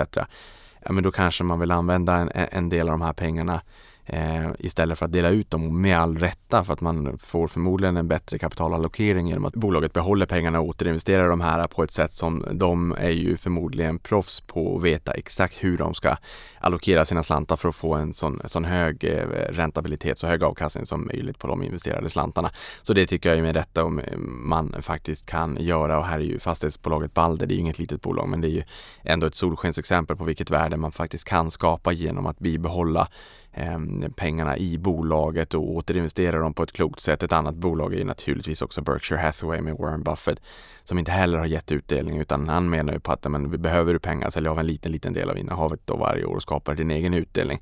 Ja, 0.81 0.91
men 0.91 1.03
då 1.03 1.11
kanske 1.11 1.43
man 1.43 1.59
vill 1.59 1.71
använda 1.71 2.15
en, 2.15 2.29
en 2.33 2.69
del 2.69 2.89
av 2.89 2.91
de 2.91 3.01
här 3.01 3.13
pengarna 3.13 3.61
eh, 4.05 4.49
istället 4.59 4.99
för 4.99 5.05
att 5.05 5.11
dela 5.11 5.29
ut 5.29 5.51
dem 5.51 5.81
med 5.81 5.97
all 5.97 6.17
rätta 6.17 6.63
för 6.63 6.73
att 6.73 6.81
man 6.81 7.17
får 7.17 7.47
förmodligen 7.47 7.97
en 7.97 8.07
bättre 8.07 8.37
kapitalallokering 8.37 9.27
genom 9.27 9.45
att 9.45 9.53
bolaget 9.53 9.93
behåller 9.93 10.25
pengarna 10.25 10.59
och 10.59 10.67
återinvesterar 10.67 11.29
de 11.29 11.41
här 11.41 11.67
på 11.67 11.83
ett 11.83 11.91
sätt 11.91 12.11
som 12.11 12.45
de 12.51 12.91
är 12.91 13.09
ju 13.09 13.37
förmodligen 13.37 13.99
proffs 13.99 14.41
på 14.41 14.77
att 14.77 14.83
veta 14.83 15.13
exakt 15.13 15.63
hur 15.63 15.77
de 15.77 15.93
ska 15.93 16.17
allokera 16.59 17.05
sina 17.05 17.23
slantar 17.23 17.55
för 17.55 17.69
att 17.69 17.75
få 17.75 17.93
en 17.93 18.13
sån, 18.13 18.41
sån 18.45 18.65
hög 18.65 19.03
eh, 19.03 19.27
räntabilitet, 19.49 20.17
så 20.17 20.27
hög 20.27 20.43
avkastning 20.43 20.85
som 20.85 21.07
möjligt 21.07 21.39
på 21.39 21.47
de 21.47 21.63
investerade 21.63 22.09
slantarna. 22.09 22.51
Så 22.81 22.93
det 22.93 23.07
tycker 23.07 23.29
jag 23.29 23.37
är 23.37 23.43
med 23.43 23.55
detta 23.55 23.81
eh, 23.81 24.17
man 24.17 24.75
faktiskt 24.81 25.25
kan 25.25 25.57
göra 25.59 25.99
och 25.99 26.05
här 26.05 26.19
är 26.19 26.23
ju 26.23 26.39
fastighetsbolaget 26.39 27.13
Balder, 27.13 27.47
det 27.47 27.53
är 27.53 27.55
ju 27.55 27.61
inget 27.61 27.79
litet 27.79 28.01
bolag 28.01 28.29
men 28.29 28.41
det 28.41 28.47
är 28.47 28.51
ju 28.51 28.63
ändå 29.03 29.27
ett 29.27 29.35
solskensexempel 29.35 30.17
på 30.17 30.23
vilket 30.23 30.51
värde 30.51 30.77
man 30.77 30.91
faktiskt 30.91 31.27
kan 31.27 31.51
skapa 31.51 31.91
genom 31.91 32.25
att 32.25 32.39
bibehålla 32.39 33.07
Ehm, 33.57 34.13
pengarna 34.15 34.57
i 34.57 34.77
bolaget 34.77 35.53
och 35.53 35.75
återinvestera 35.75 36.39
dem 36.39 36.53
på 36.53 36.63
ett 36.63 36.71
klokt 36.71 37.01
sätt. 37.01 37.23
Ett 37.23 37.31
annat 37.31 37.55
bolag 37.55 37.93
är 37.93 38.05
naturligtvis 38.05 38.61
också 38.61 38.81
Berkshire 38.81 39.19
Hathaway 39.19 39.61
med 39.61 39.77
Warren 39.77 40.03
Buffett 40.03 40.41
som 40.83 40.99
inte 40.99 41.11
heller 41.11 41.37
har 41.37 41.45
gett 41.45 41.71
utdelning 41.71 42.17
utan 42.17 42.49
han 42.49 42.69
menar 42.69 42.93
ju 42.93 42.99
på 42.99 43.11
att 43.11 43.31
men, 43.31 43.51
vi 43.51 43.57
behöver 43.57 43.93
du 43.93 43.99
pengar, 43.99 44.29
sälj 44.29 44.47
av 44.47 44.59
en 44.59 44.67
liten, 44.67 44.91
liten 44.91 45.13
del 45.13 45.29
av 45.29 45.37
innehavet 45.37 45.79
då 45.85 45.95
varje 45.95 46.25
år 46.25 46.35
och 46.35 46.41
skapar 46.41 46.75
din 46.75 46.91
egen 46.91 47.13
utdelning. 47.13 47.61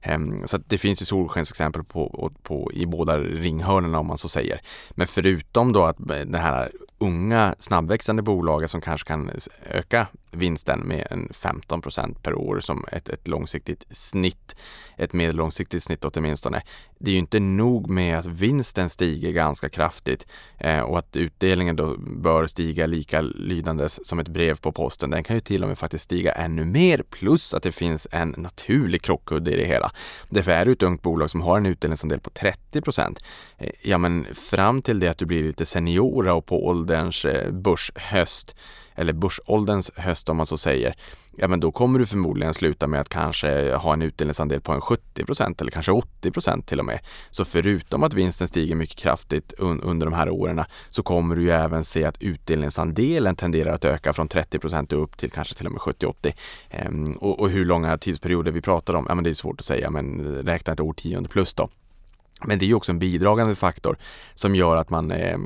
Ehm, 0.00 0.46
så 0.46 0.58
det 0.58 0.78
finns 0.78 1.02
ju 1.02 1.06
solskensexempel 1.06 1.84
på, 1.84 2.32
på, 2.42 2.72
i 2.72 2.86
båda 2.86 3.18
ringhörnorna 3.18 3.98
om 3.98 4.06
man 4.06 4.18
så 4.18 4.28
säger. 4.28 4.60
Men 4.90 5.06
förutom 5.06 5.72
då 5.72 5.84
att 5.84 6.00
eh, 6.00 6.06
den 6.06 6.34
här 6.34 6.70
unga 7.04 7.54
snabbväxande 7.58 8.22
bolaget 8.22 8.70
som 8.70 8.80
kanske 8.80 9.08
kan 9.08 9.30
öka 9.70 10.06
vinsten 10.30 10.80
med 10.80 11.06
en 11.10 11.28
15 11.32 11.82
procent 11.82 12.22
per 12.22 12.34
år 12.34 12.60
som 12.60 12.84
ett, 12.92 13.08
ett 13.08 13.28
långsiktigt 13.28 13.84
snitt, 13.90 14.56
ett 14.96 15.12
medellångsiktigt 15.12 15.82
snitt 15.82 16.04
åtminstone. 16.04 16.62
Det 16.98 17.10
är 17.10 17.12
ju 17.12 17.18
inte 17.18 17.40
nog 17.40 17.90
med 17.90 18.18
att 18.18 18.26
vinsten 18.26 18.90
stiger 18.90 19.32
ganska 19.32 19.68
kraftigt 19.68 20.26
eh, 20.58 20.80
och 20.80 20.98
att 20.98 21.16
utdelningen 21.16 21.76
då 21.76 21.96
bör 21.98 22.46
stiga 22.46 22.86
lika 22.86 23.20
lydandes 23.20 24.06
som 24.06 24.18
ett 24.18 24.28
brev 24.28 24.60
på 24.60 24.72
posten. 24.72 25.10
Den 25.10 25.24
kan 25.24 25.36
ju 25.36 25.40
till 25.40 25.62
och 25.62 25.68
med 25.68 25.78
faktiskt 25.78 26.04
stiga 26.04 26.32
ännu 26.32 26.64
mer 26.64 27.02
plus 27.10 27.54
att 27.54 27.62
det 27.62 27.72
finns 27.72 28.08
en 28.10 28.34
naturlig 28.36 29.02
krockkudde 29.02 29.52
i 29.52 29.56
det 29.56 29.66
hela. 29.66 29.92
Därför 30.28 30.52
är 30.52 30.64
du 30.64 30.72
ett 30.72 30.82
ungt 30.82 31.02
bolag 31.02 31.30
som 31.30 31.40
har 31.40 31.56
en 31.56 31.66
utdelningsandel 31.66 32.20
på 32.20 32.30
30 32.30 32.82
eh, 33.58 33.70
ja 33.82 33.98
men 33.98 34.26
fram 34.34 34.82
till 34.82 35.00
det 35.00 35.08
att 35.08 35.18
du 35.18 35.26
blir 35.26 35.42
lite 35.42 35.66
seniora 35.66 36.34
och 36.34 36.46
på 36.46 36.66
ålder 36.66 36.93
ålderns 36.94 37.24
eh, 37.24 37.52
börshöst 37.52 38.56
eller 38.96 39.12
börsålderns 39.12 39.90
höst 39.96 40.28
om 40.28 40.36
man 40.36 40.46
så 40.46 40.58
säger, 40.58 40.94
ja 41.36 41.48
men 41.48 41.60
då 41.60 41.72
kommer 41.72 41.98
du 41.98 42.06
förmodligen 42.06 42.54
sluta 42.54 42.86
med 42.86 43.00
att 43.00 43.08
kanske 43.08 43.74
ha 43.74 43.92
en 43.92 44.02
utdelningsandel 44.02 44.60
på 44.60 44.72
en 44.72 44.80
70% 44.80 45.60
eller 45.60 45.70
kanske 45.70 45.92
80% 45.92 46.64
till 46.64 46.78
och 46.78 46.84
med. 46.84 47.00
Så 47.30 47.44
förutom 47.44 48.02
att 48.02 48.14
vinsten 48.14 48.48
stiger 48.48 48.74
mycket 48.74 48.98
kraftigt 48.98 49.54
un 49.58 49.80
under 49.80 50.06
de 50.06 50.12
här 50.12 50.30
åren 50.30 50.64
så 50.90 51.02
kommer 51.02 51.36
du 51.36 51.42
ju 51.42 51.50
även 51.50 51.84
se 51.84 52.04
att 52.04 52.22
utdelningsandelen 52.22 53.36
tenderar 53.36 53.74
att 53.74 53.84
öka 53.84 54.12
från 54.12 54.28
30% 54.28 54.94
upp 54.94 55.16
till 55.16 55.30
kanske 55.30 55.54
till 55.54 55.66
och 55.66 55.72
med 55.72 55.80
70-80. 55.80 56.34
Ehm, 56.70 57.12
och, 57.12 57.40
och, 57.40 57.50
hur 57.50 57.64
långa 57.64 57.98
tidsperioder 57.98 58.52
vi 58.52 58.60
pratar 58.60 58.94
om, 58.94 59.06
ja 59.08 59.14
men 59.14 59.24
det 59.24 59.30
är 59.30 59.34
svårt 59.34 59.60
att 59.60 59.66
säga 59.66 59.90
men 59.90 60.24
räkna 60.44 60.72
ett 60.72 60.80
årtionde 60.80 61.28
plus 61.28 61.54
då. 61.54 61.70
Men 62.46 62.58
det 62.58 62.64
är 62.64 62.66
ju 62.66 62.74
också 62.74 62.92
en 62.92 62.98
bidragande 62.98 63.54
faktor 63.54 63.96
som 64.34 64.54
gör 64.54 64.76
att 64.76 64.90
man 64.90 65.10
eh, 65.10 65.38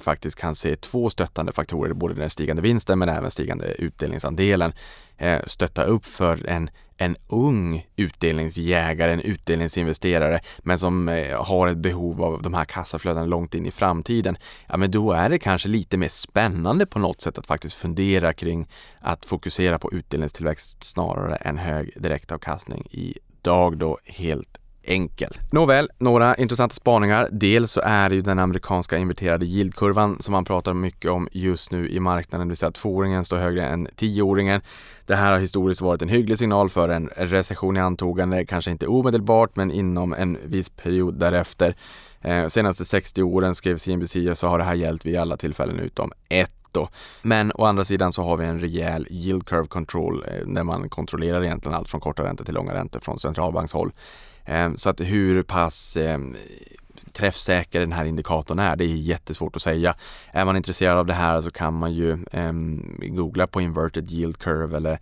faktiskt 0.00 0.38
kan 0.38 0.54
se 0.54 0.76
två 0.76 1.10
stöttande 1.10 1.52
faktorer, 1.52 1.94
både 1.94 2.14
den 2.14 2.30
stigande 2.30 2.62
vinsten 2.62 2.98
men 2.98 3.08
även 3.08 3.30
stigande 3.30 3.66
utdelningsandelen, 3.66 4.72
eh, 5.16 5.40
stötta 5.46 5.84
upp 5.84 6.06
för 6.06 6.46
en, 6.46 6.70
en 6.96 7.16
ung 7.28 7.86
utdelningsjägare, 7.96 9.12
en 9.12 9.20
utdelningsinvesterare, 9.20 10.40
men 10.58 10.78
som 10.78 11.08
eh, 11.08 11.44
har 11.44 11.66
ett 11.66 11.78
behov 11.78 12.22
av 12.22 12.42
de 12.42 12.54
här 12.54 12.64
kassaflödena 12.64 13.26
långt 13.26 13.54
in 13.54 13.66
i 13.66 13.70
framtiden. 13.70 14.36
Ja, 14.66 14.76
men 14.76 14.90
då 14.90 15.12
är 15.12 15.28
det 15.28 15.38
kanske 15.38 15.68
lite 15.68 15.96
mer 15.96 16.08
spännande 16.08 16.86
på 16.86 16.98
något 16.98 17.20
sätt 17.20 17.38
att 17.38 17.46
faktiskt 17.46 17.74
fundera 17.74 18.32
kring 18.32 18.68
att 19.00 19.26
fokusera 19.26 19.78
på 19.78 19.92
utdelningstillväxt 19.92 20.84
snarare 20.84 21.36
än 21.36 21.58
hög 21.58 21.92
direktavkastning 21.96 22.86
idag 22.90 23.76
då 23.76 23.98
helt 24.04 24.58
enkelt. 24.88 25.52
Nåväl, 25.52 25.88
några 25.98 26.34
intressanta 26.34 26.74
spaningar. 26.74 27.28
Dels 27.32 27.72
så 27.72 27.80
är 27.84 28.08
det 28.08 28.14
ju 28.14 28.22
den 28.22 28.38
amerikanska 28.38 28.98
inverterade 28.98 29.46
yieldkurvan 29.46 30.16
som 30.20 30.32
man 30.32 30.44
pratar 30.44 30.74
mycket 30.74 31.10
om 31.10 31.28
just 31.32 31.70
nu 31.70 31.88
i 31.88 32.00
marknaden, 32.00 32.46
det 32.46 32.50
vill 32.50 32.56
säga 32.56 32.68
att 32.68 32.74
tvååringen 32.74 33.24
står 33.24 33.36
högre 33.36 33.66
än 33.66 33.88
tioåringen. 33.96 34.60
Det 35.06 35.16
här 35.16 35.32
har 35.32 35.38
historiskt 35.38 35.80
varit 35.80 36.02
en 36.02 36.08
hygglig 36.08 36.38
signal 36.38 36.68
för 36.68 36.88
en 36.88 37.08
recession 37.16 37.76
i 37.76 37.80
antågande, 37.80 38.46
kanske 38.46 38.70
inte 38.70 38.86
omedelbart 38.86 39.56
men 39.56 39.70
inom 39.70 40.12
en 40.12 40.38
viss 40.44 40.68
period 40.68 41.14
därefter. 41.14 41.74
Eh, 42.20 42.48
senaste 42.48 42.84
60 42.84 43.22
åren 43.22 43.54
skrev 43.54 43.76
CNBC 43.76 44.34
så 44.34 44.48
har 44.48 44.58
det 44.58 44.64
här 44.64 44.74
gällt 44.74 45.06
vid 45.06 45.16
alla 45.16 45.36
tillfällen 45.36 45.78
utom 45.78 46.12
ett 46.28 46.57
då. 46.72 46.88
Men 47.22 47.52
å 47.54 47.64
andra 47.64 47.84
sidan 47.84 48.12
så 48.12 48.22
har 48.22 48.36
vi 48.36 48.46
en 48.46 48.60
rejäl 48.60 49.06
yield 49.10 49.46
curve 49.46 49.68
control 49.68 50.24
eh, 50.28 50.46
där 50.46 50.64
man 50.64 50.88
kontrollerar 50.88 51.44
egentligen 51.44 51.74
allt 51.74 51.88
från 51.88 52.00
korta 52.00 52.24
räntor 52.24 52.44
till 52.44 52.54
långa 52.54 52.74
räntor 52.74 53.00
från 53.00 53.18
centralbankshåll. 53.18 53.92
Ehm, 54.44 54.76
så 54.76 54.90
att 54.90 55.00
hur 55.00 55.42
pass 55.42 55.96
ehm, 55.96 56.36
träffsäker 57.12 57.80
den 57.80 57.92
här 57.92 58.04
indikatorn 58.04 58.58
är, 58.58 58.76
det 58.76 58.84
är 58.84 58.88
jättesvårt 58.88 59.56
att 59.56 59.62
säga. 59.62 59.94
Är 60.32 60.44
man 60.44 60.56
intresserad 60.56 60.98
av 60.98 61.06
det 61.06 61.14
här 61.14 61.40
så 61.40 61.50
kan 61.50 61.74
man 61.74 61.92
ju 61.92 62.12
eh, 62.12 62.52
googla 63.08 63.46
på 63.46 63.60
inverted 63.60 64.10
yield 64.10 64.38
curve 64.38 64.76
eller 64.76 64.98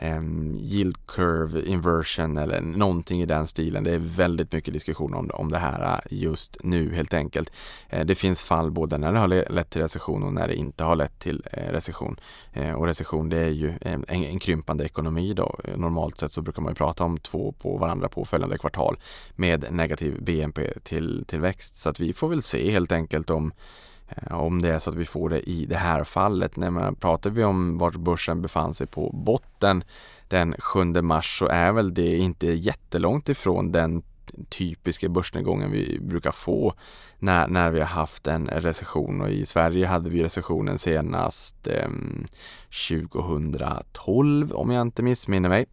um, 0.00 0.54
yield 0.54 1.06
curve 1.06 1.62
inversion 1.62 2.36
eller 2.36 2.60
någonting 2.60 3.22
i 3.22 3.26
den 3.26 3.46
stilen. 3.46 3.84
Det 3.84 3.90
är 3.90 3.98
väldigt 3.98 4.52
mycket 4.52 4.74
diskussion 4.74 5.14
om, 5.14 5.30
om 5.30 5.50
det 5.50 5.58
här 5.58 5.94
äh, 5.94 6.18
just 6.18 6.56
nu 6.62 6.94
helt 6.94 7.14
enkelt. 7.14 7.52
Uh, 7.92 8.00
det 8.00 8.14
finns 8.14 8.42
fall 8.42 8.70
både 8.70 8.98
när 8.98 9.12
det 9.12 9.18
har 9.18 9.52
lett 9.52 9.70
till 9.70 9.80
recession 9.80 10.22
och 10.22 10.32
när 10.32 10.48
det 10.48 10.54
inte 10.54 10.84
har 10.84 10.96
lett 10.96 11.18
till 11.18 11.46
uh, 11.56 11.72
recession. 11.72 12.20
Uh, 12.56 12.72
och 12.72 12.86
recession 12.86 13.28
det 13.28 13.38
är 13.38 13.50
ju 13.50 13.72
ehm, 13.80 14.04
en, 14.08 14.24
en, 14.24 14.38
krympande 14.38 14.84
ekonomi 14.84 15.34
då. 15.34 15.58
Normalt 15.76 16.18
sett 16.18 16.32
så 16.32 16.42
brukar 16.42 16.62
man 16.62 16.70
ju 16.70 16.74
prata 16.74 17.04
om 17.04 17.18
två 17.18 17.52
på 17.52 17.76
varandra 17.76 18.08
påföljande 18.08 18.58
kvartal 18.58 18.98
med 19.34 19.72
negativ 19.72 20.22
BNP 20.22 20.72
till 20.84 21.24
tillväxt. 21.26 21.76
Så 21.76 21.88
att 21.88 22.00
vi 22.00 22.12
får 22.12 22.28
väl 22.28 22.42
se 22.42 22.70
helt 22.70 22.92
enkelt 22.92 23.30
om 23.30 23.52
Eh, 24.08 24.34
om 24.34 24.62
det 24.62 24.68
är 24.68 24.78
så 24.78 24.90
att 24.90 24.96
vi 24.96 25.04
får 25.04 25.28
det 25.28 25.50
i 25.50 25.66
det 25.66 25.76
här 25.76 26.04
fallet. 26.04 26.56
När 26.56 26.70
man 26.70 26.94
pratar 26.94 27.30
vi 27.30 27.44
om 27.44 27.78
vart 27.78 27.96
börsen 27.96 28.42
befann 28.42 28.74
sig 28.74 28.86
på 28.86 29.10
botten 29.10 29.84
den 30.28 30.54
7 30.58 30.84
mars 30.84 31.38
så 31.38 31.46
är 31.46 31.72
väl 31.72 31.94
det 31.94 32.16
inte 32.16 32.46
jättelångt 32.46 33.28
ifrån 33.28 33.72
den 33.72 34.02
typiska 34.48 35.08
börsnedgången 35.08 35.70
vi 35.70 35.98
brukar 36.00 36.32
få 36.32 36.74
när, 37.18 37.48
när 37.48 37.70
vi 37.70 37.80
har 37.80 37.86
haft 37.86 38.26
en 38.26 38.46
recession 38.46 39.20
och 39.20 39.30
i 39.30 39.46
Sverige 39.46 39.86
hade 39.86 40.10
vi 40.10 40.22
recessionen 40.22 40.78
senast 40.78 41.66
eh, 41.66 41.88
2012 42.88 44.52
om 44.52 44.70
jag 44.70 44.82
inte 44.82 45.02
missminner 45.02 45.48
mig. 45.48 45.66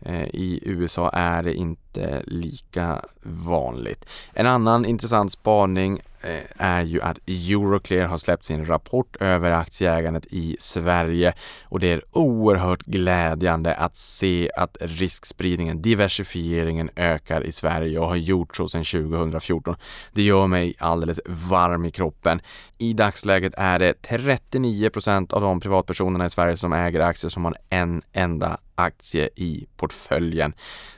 Eh, 0.00 0.24
I 0.24 0.60
USA 0.62 1.10
är 1.10 1.42
det 1.42 1.54
inte 1.54 1.87
lika 2.24 3.04
vanligt. 3.22 4.04
En 4.32 4.46
annan 4.46 4.84
intressant 4.84 5.32
spaning 5.32 6.00
eh, 6.20 6.40
är 6.56 6.82
ju 6.82 7.02
att 7.02 7.18
Euroclear 7.26 8.06
har 8.06 8.18
släppt 8.18 8.44
sin 8.44 8.66
rapport 8.66 9.16
över 9.20 9.50
aktieägandet 9.50 10.26
i 10.30 10.56
Sverige 10.60 11.34
och 11.62 11.80
det 11.80 11.92
är 11.92 12.02
oerhört 12.12 12.82
glädjande 12.82 13.74
att 13.74 13.96
se 13.96 14.50
att 14.56 14.76
riskspridningen, 14.80 15.82
diversifieringen 15.82 16.90
ökar 16.96 17.44
i 17.44 17.52
Sverige 17.52 17.98
och 17.98 18.08
har 18.08 18.16
gjort 18.16 18.56
så 18.56 18.68
sedan 18.68 18.84
2014. 18.84 19.76
Det 20.12 20.22
gör 20.22 20.46
mig 20.46 20.74
alldeles 20.78 21.20
varm 21.26 21.84
i 21.84 21.90
kroppen. 21.90 22.40
I 22.78 22.92
dagsläget 22.92 23.54
är 23.56 23.78
det 23.78 23.92
39% 24.02 25.32
av 25.32 25.40
de 25.40 25.60
privatpersonerna 25.60 26.26
i 26.26 26.30
Sverige 26.30 26.56
som 26.56 26.72
äger 26.72 27.00
aktier 27.00 27.30
som 27.30 27.44
har 27.44 27.56
en 27.68 28.02
enda 28.12 28.58
aktie 28.78 29.28
i 29.36 29.66
portföljen. 29.76 30.52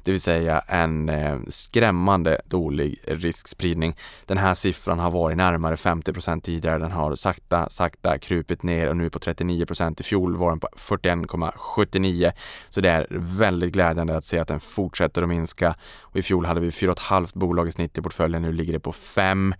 Det 0.05 0.11
vill 0.11 0.21
säga 0.21 0.59
en 0.81 1.09
eh, 1.09 1.39
skrämmande 1.49 2.41
dålig 2.45 3.01
riskspridning. 3.07 3.97
Den 4.27 4.39
här 4.39 4.55
siffran 4.55 4.99
har 4.99 5.11
varit 5.11 5.37
närmare 5.37 5.77
50 5.77 6.13
procent 6.13 6.45
tidigare. 6.45 6.79
Den 6.79 6.93
har 6.93 7.15
sakta, 7.15 7.71
sakta 7.71 8.19
krupit 8.19 8.63
ner 8.63 8.89
och 8.89 8.97
nu 8.97 9.11
på 9.11 9.19
39 9.19 9.67
procent. 9.67 10.01
I 10.01 10.03
fjol 10.03 10.37
var 10.37 10.51
den 10.51 10.61
på 10.61 10.69
41,79. 10.77 12.33
Så 12.69 12.81
det 12.81 12.91
är 12.91 13.07
väldigt 13.11 13.73
glädjande 13.73 14.17
att 14.17 14.25
se 14.25 14.39
att 14.39 14.49
den 14.49 14.61
fortsätter 14.61 15.23
att 15.23 15.29
minska. 15.29 15.75
Och 16.01 16.17
I 16.17 16.23
fjol 16.23 16.47
hade 16.47 16.61
vi 16.61 16.71
4,5 16.71 17.39
bolag 17.39 17.69
i 17.69 17.73
snitt 17.73 17.99
i 17.99 18.03
portföljen. 18.03 18.43
Nu 18.43 18.53
ligger 18.53 18.73
det 18.73 18.81
på 18.81 18.93
5. 18.93 19.55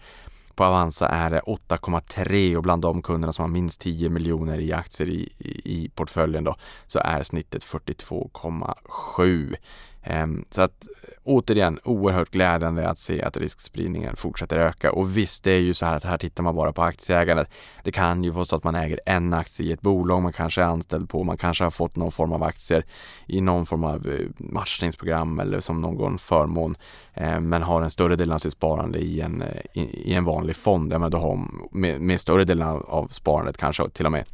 På 0.55 0.65
Avanza 0.65 1.09
är 1.09 1.31
det 1.31 1.41
8,3 1.41 2.57
och 2.57 2.63
bland 2.63 2.83
de 2.83 3.03
kunderna 3.03 3.33
som 3.33 3.43
har 3.43 3.49
minst 3.49 3.81
10 3.81 4.09
miljoner 4.09 4.61
i 4.61 4.73
aktier 4.73 5.09
i, 5.09 5.33
i, 5.39 5.63
i 5.65 5.89
portföljen 5.89 6.45
då 6.45 6.57
så 6.87 6.99
är 6.99 7.23
snittet 7.23 7.65
42,7. 7.65 9.57
Ehm, 10.03 10.45
så 10.51 10.63
att 10.63 10.89
återigen 11.25 11.79
oerhört 11.85 12.31
glädjande 12.31 12.89
att 12.89 12.99
se 12.99 13.23
att 13.23 13.37
riskspridningen 13.37 14.17
fortsätter 14.17 14.59
öka 14.59 14.93
och 14.93 15.17
visst 15.17 15.45
det 15.45 15.51
är 15.51 15.61
ju 15.61 15.75
så 15.75 15.87
här 15.87 15.97
att 15.97 16.05
här 16.05 16.19
tittar 16.19 16.43
man 16.43 16.55
bara 16.55 16.73
på 16.73 16.83
aktieägandet. 16.83 17.49
Det 17.85 17.93
kan 17.93 18.25
ju 18.25 18.31
vara 18.31 18.45
så 18.45 18.57
att 18.57 18.65
man 18.65 18.75
äger 18.75 19.01
en 19.07 19.33
aktie 19.33 19.67
i 19.67 19.73
ett 19.73 19.81
bolag 19.81 20.23
man 20.23 20.33
kanske 20.33 20.63
är 20.63 20.67
anställd 20.67 21.09
på, 21.09 21.25
man 21.25 21.37
kanske 21.37 21.65
har 21.65 21.71
fått 21.71 21.97
någon 21.97 22.13
form 22.13 22.33
av 22.33 22.43
aktier 22.43 22.85
i 23.27 23.41
någon 23.41 23.67
form 23.67 23.85
av 23.85 24.07
eh, 24.07 24.27
matchningsprogram 24.37 25.41
eller 25.41 25.61
som 25.61 25.81
någon 25.81 26.19
förmån 26.19 26.77
ehm, 27.15 27.49
men 27.49 27.63
har 27.63 27.83
en 27.83 27.91
större 27.91 28.17
del 28.17 28.33
av 28.33 28.39
sitt 28.39 28.53
sparande 28.53 28.99
i 28.99 29.21
en, 29.21 29.43
eh, 29.43 29.61
i, 29.75 29.81
i 30.11 30.15
en 30.15 30.25
vanlig 30.25 30.57
fond. 30.57 30.93
Ja, 30.93 30.99
men 30.99 31.11
då 31.11 31.19
har 31.19 31.39
med, 31.71 32.01
med 32.01 32.21
större 32.21 32.45
delen 32.45 32.69
av 32.69 33.09
sparandet 33.09 33.59
kanske 33.59 33.89
till 33.89 34.07
och 34.07 34.13
med 34.13 34.25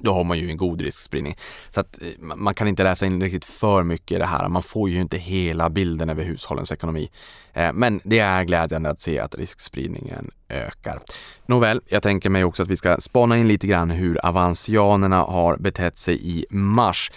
då 0.00 0.12
har 0.12 0.24
man 0.24 0.38
ju 0.38 0.50
en 0.50 0.56
god 0.56 0.80
riskspridning. 0.80 1.36
Så 1.70 1.80
att 1.80 2.02
eh, 2.02 2.08
man 2.18 2.54
kan 2.54 2.68
inte 2.68 2.82
läsa 2.82 3.06
in 3.06 3.22
riktigt 3.22 3.44
för 3.44 3.82
mycket 3.82 4.16
i 4.16 4.18
det 4.18 4.26
här. 4.26 4.48
Man 4.48 4.62
får 4.62 4.90
ju 4.90 5.00
inte 5.00 5.18
hela 5.18 5.70
bilden 5.70 6.10
över 6.10 6.24
hushållens 6.24 6.72
ekonomi. 6.72 7.10
Eh, 7.52 7.72
men 7.72 8.00
det 8.04 8.18
är 8.18 8.44
glädjande 8.44 8.90
att 8.90 9.00
se 9.00 9.18
att 9.18 9.34
riskspridningen 9.34 10.30
ökar. 10.52 11.00
Nåväl, 11.46 11.80
jag 11.86 12.02
tänker 12.02 12.30
mig 12.30 12.44
också 12.44 12.62
att 12.62 12.68
vi 12.68 12.76
ska 12.76 12.96
spana 13.00 13.38
in 13.38 13.48
lite 13.48 13.66
grann 13.66 13.90
hur 13.90 14.26
avansianerna 14.26 15.22
har 15.22 15.56
betett 15.56 15.98
sig 15.98 16.38
i 16.38 16.46
mars. 16.50 17.10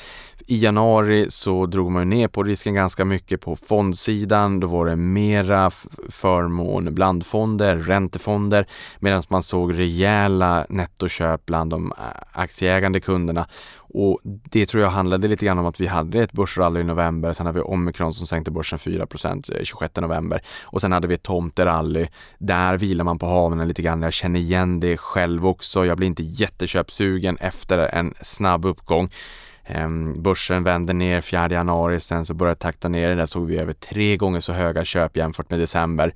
I 0.48 0.58
januari 0.58 1.26
så 1.30 1.66
drog 1.66 1.92
man 1.92 2.10
ner 2.10 2.28
på 2.28 2.44
risken 2.44 2.74
ganska 2.74 3.06
mycket 3.06 3.42
på 3.42 3.56
fondsidan. 3.56 4.60
Då 4.60 4.68
var 4.68 4.86
det 4.86 4.96
mera 4.96 5.72
förmån 6.10 6.96
blandfonder, 6.96 7.76
räntefonder 7.76 8.68
medan 9.00 9.24
man 9.28 9.44
såg 9.44 9.80
rejäla 9.80 10.66
nettoköp 10.70 11.46
bland 11.46 11.72
de 11.72 11.94
aktieägande 12.32 13.00
kunderna. 13.00 13.48
Och 13.98 14.20
det 14.24 14.66
tror 14.66 14.84
jag 14.84 14.90
handlade 14.90 15.28
lite 15.28 15.46
grann 15.46 15.60
om 15.60 15.66
att 15.66 15.80
vi 15.80 15.88
hade 15.88 16.24
ett 16.24 16.32
börsrally 16.32 16.80
i 16.80 16.84
november, 16.84 17.34
sen 17.34 17.46
hade 17.46 17.60
vi 17.60 17.64
omikron 17.64 18.14
som 18.14 18.28
sänkte 18.28 18.52
börsen 18.52 18.80
4 18.80 19.08
26 19.64 19.98
eh, 19.98 20.02
november 20.02 20.42
och 20.64 20.82
sen 20.82 20.92
hade 20.92 21.08
vi 21.08 21.14
ett 21.14 21.24
tomterally. 21.24 22.08
Där 22.38 22.78
vilar 22.78 23.04
man 23.06 23.20
på 23.20 23.26
haven 23.26 23.68
lite 23.68 23.82
grann. 23.82 24.02
Jag 24.02 24.14
känner 24.14 24.40
igen 24.40 24.80
det 24.80 24.98
själv 24.98 25.48
också. 25.48 25.86
Jag 25.86 25.98
blir 25.98 26.08
inte 26.08 26.24
jätteköpsugen 26.24 27.38
efter 27.38 27.78
en 27.78 28.14
snabb 28.22 28.66
uppgång. 28.66 29.10
Ehm, 29.64 30.24
börsen 30.24 30.64
vände 30.64 30.94
ner 30.94 31.22
4 31.22 31.50
januari, 31.50 32.00
sen 32.00 32.26
så 32.26 32.34
började 32.34 32.60
takta 32.60 32.88
ner. 32.88 33.16
Där 33.16 33.26
såg 33.26 33.46
vi 33.46 33.58
över 33.58 33.74
tre 33.74 34.18
gånger 34.18 34.40
så 34.40 34.54
höga 34.54 34.86
köp 34.86 35.18
jämfört 35.18 35.50
med 35.50 35.60
december. 35.60 36.14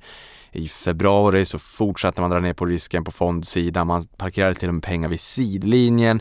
I 0.52 0.68
februari 0.68 1.44
så 1.44 1.58
fortsatte 1.58 2.20
man 2.20 2.30
dra 2.30 2.40
ner 2.40 2.54
på 2.54 2.66
risken 2.66 3.04
på 3.04 3.10
fondsidan. 3.10 3.86
Man 3.86 4.02
parkerade 4.16 4.54
till 4.54 4.68
och 4.68 4.74
med 4.74 4.82
pengar 4.82 5.08
vid 5.08 5.20
sidlinjen. 5.20 6.20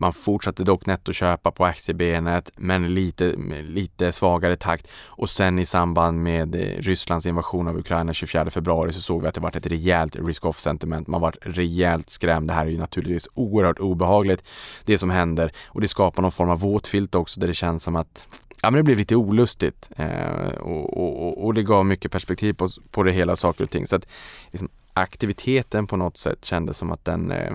Man 0.00 0.12
fortsatte 0.12 0.64
dock 0.64 0.86
nettoköpa 0.86 1.50
på 1.50 1.64
aktiebenet 1.64 2.50
men 2.56 2.94
lite, 2.94 3.34
lite 3.62 4.12
svagare 4.12 4.56
takt 4.56 4.88
och 5.06 5.30
sen 5.30 5.58
i 5.58 5.66
samband 5.66 6.22
med 6.22 6.54
eh, 6.54 6.60
Rysslands 6.60 7.26
invasion 7.26 7.68
av 7.68 7.78
Ukraina 7.78 8.12
24 8.12 8.50
februari 8.50 8.92
så 8.92 9.00
såg 9.00 9.22
vi 9.22 9.28
att 9.28 9.34
det 9.34 9.40
var 9.40 9.56
ett 9.56 9.66
rejält 9.66 10.16
risk-off 10.16 10.60
sentiment. 10.60 11.06
Man 11.06 11.20
var 11.20 11.36
rejält 11.40 12.10
skrämd. 12.10 12.48
Det 12.48 12.54
här 12.54 12.66
är 12.66 12.70
ju 12.70 12.78
naturligtvis 12.78 13.28
oerhört 13.34 13.78
obehagligt 13.78 14.44
det 14.84 14.98
som 14.98 15.10
händer 15.10 15.52
och 15.66 15.80
det 15.80 15.88
skapar 15.88 16.22
någon 16.22 16.32
form 16.32 16.50
av 16.50 16.60
våtfilt 16.60 17.14
också 17.14 17.40
där 17.40 17.46
det 17.46 17.54
känns 17.54 17.82
som 17.82 17.96
att 17.96 18.26
ja, 18.62 18.70
men 18.70 18.74
det 18.74 18.82
blev 18.82 18.98
lite 18.98 19.16
olustigt 19.16 19.90
eh, 19.96 20.58
och, 20.60 20.96
och, 20.96 21.44
och, 21.44 21.54
det 21.54 21.62
gav 21.62 21.86
mycket 21.86 22.12
perspektiv 22.12 22.52
på, 22.52 22.68
på 22.90 23.02
det 23.02 23.12
hela 23.12 23.36
saker 23.36 23.64
och 23.64 23.70
ting. 23.70 23.86
Så 23.86 23.96
att 23.96 24.06
liksom, 24.50 24.68
aktiviteten 24.92 25.86
på 25.86 25.96
något 25.96 26.16
sätt 26.16 26.44
kändes 26.44 26.78
som 26.78 26.92
att 26.92 27.04
den 27.04 27.30
eh, 27.30 27.52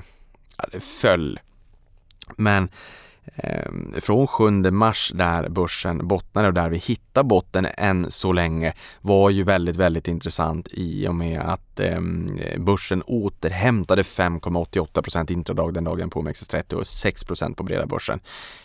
föll 0.79 1.39
men 2.37 2.69
eh, 3.35 3.71
från 4.01 4.27
7 4.27 4.51
mars 4.71 5.11
där 5.15 5.49
börsen 5.49 6.07
bottnade 6.07 6.47
och 6.47 6.53
där 6.53 6.69
vi 6.69 6.77
hittar 6.77 7.23
botten 7.23 7.67
än 7.77 8.11
så 8.11 8.31
länge 8.31 8.73
var 9.01 9.29
ju 9.29 9.43
väldigt, 9.43 9.75
väldigt 9.75 10.07
intressant 10.07 10.67
i 10.71 11.07
och 11.07 11.15
med 11.15 11.41
att 11.41 11.79
eh, 11.79 12.01
börsen 12.57 13.01
återhämtade 13.01 14.01
5,88 14.01 15.31
intradag 15.31 15.73
den 15.73 15.83
dagen 15.83 16.09
på 16.09 16.21
OMXS30 16.21 16.73
och 16.73 16.87
6 16.87 17.23
procent 17.23 17.57
på 17.57 17.63
breda 17.63 17.85
börsen. 17.85 18.19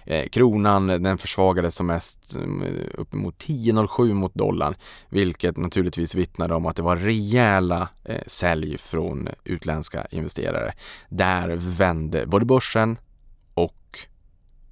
Eh, 0.06 0.28
kronan 0.28 0.86
den 0.86 1.18
försvagades 1.18 1.74
som 1.74 1.86
mest 1.86 2.36
mm, 2.36 2.64
uppemot 2.94 3.44
10,07 3.44 4.12
mot 4.12 4.34
dollarn, 4.34 4.74
vilket 5.08 5.56
naturligtvis 5.56 6.14
vittnade 6.14 6.54
om 6.54 6.66
att 6.66 6.76
det 6.76 6.82
var 6.82 6.96
rejäla 6.96 7.88
eh, 8.04 8.22
sälj 8.26 8.78
från 8.78 9.28
utländska 9.44 10.06
investerare. 10.10 10.72
Där 11.08 11.56
vände 11.78 12.26
både 12.26 12.44
börsen 12.44 12.96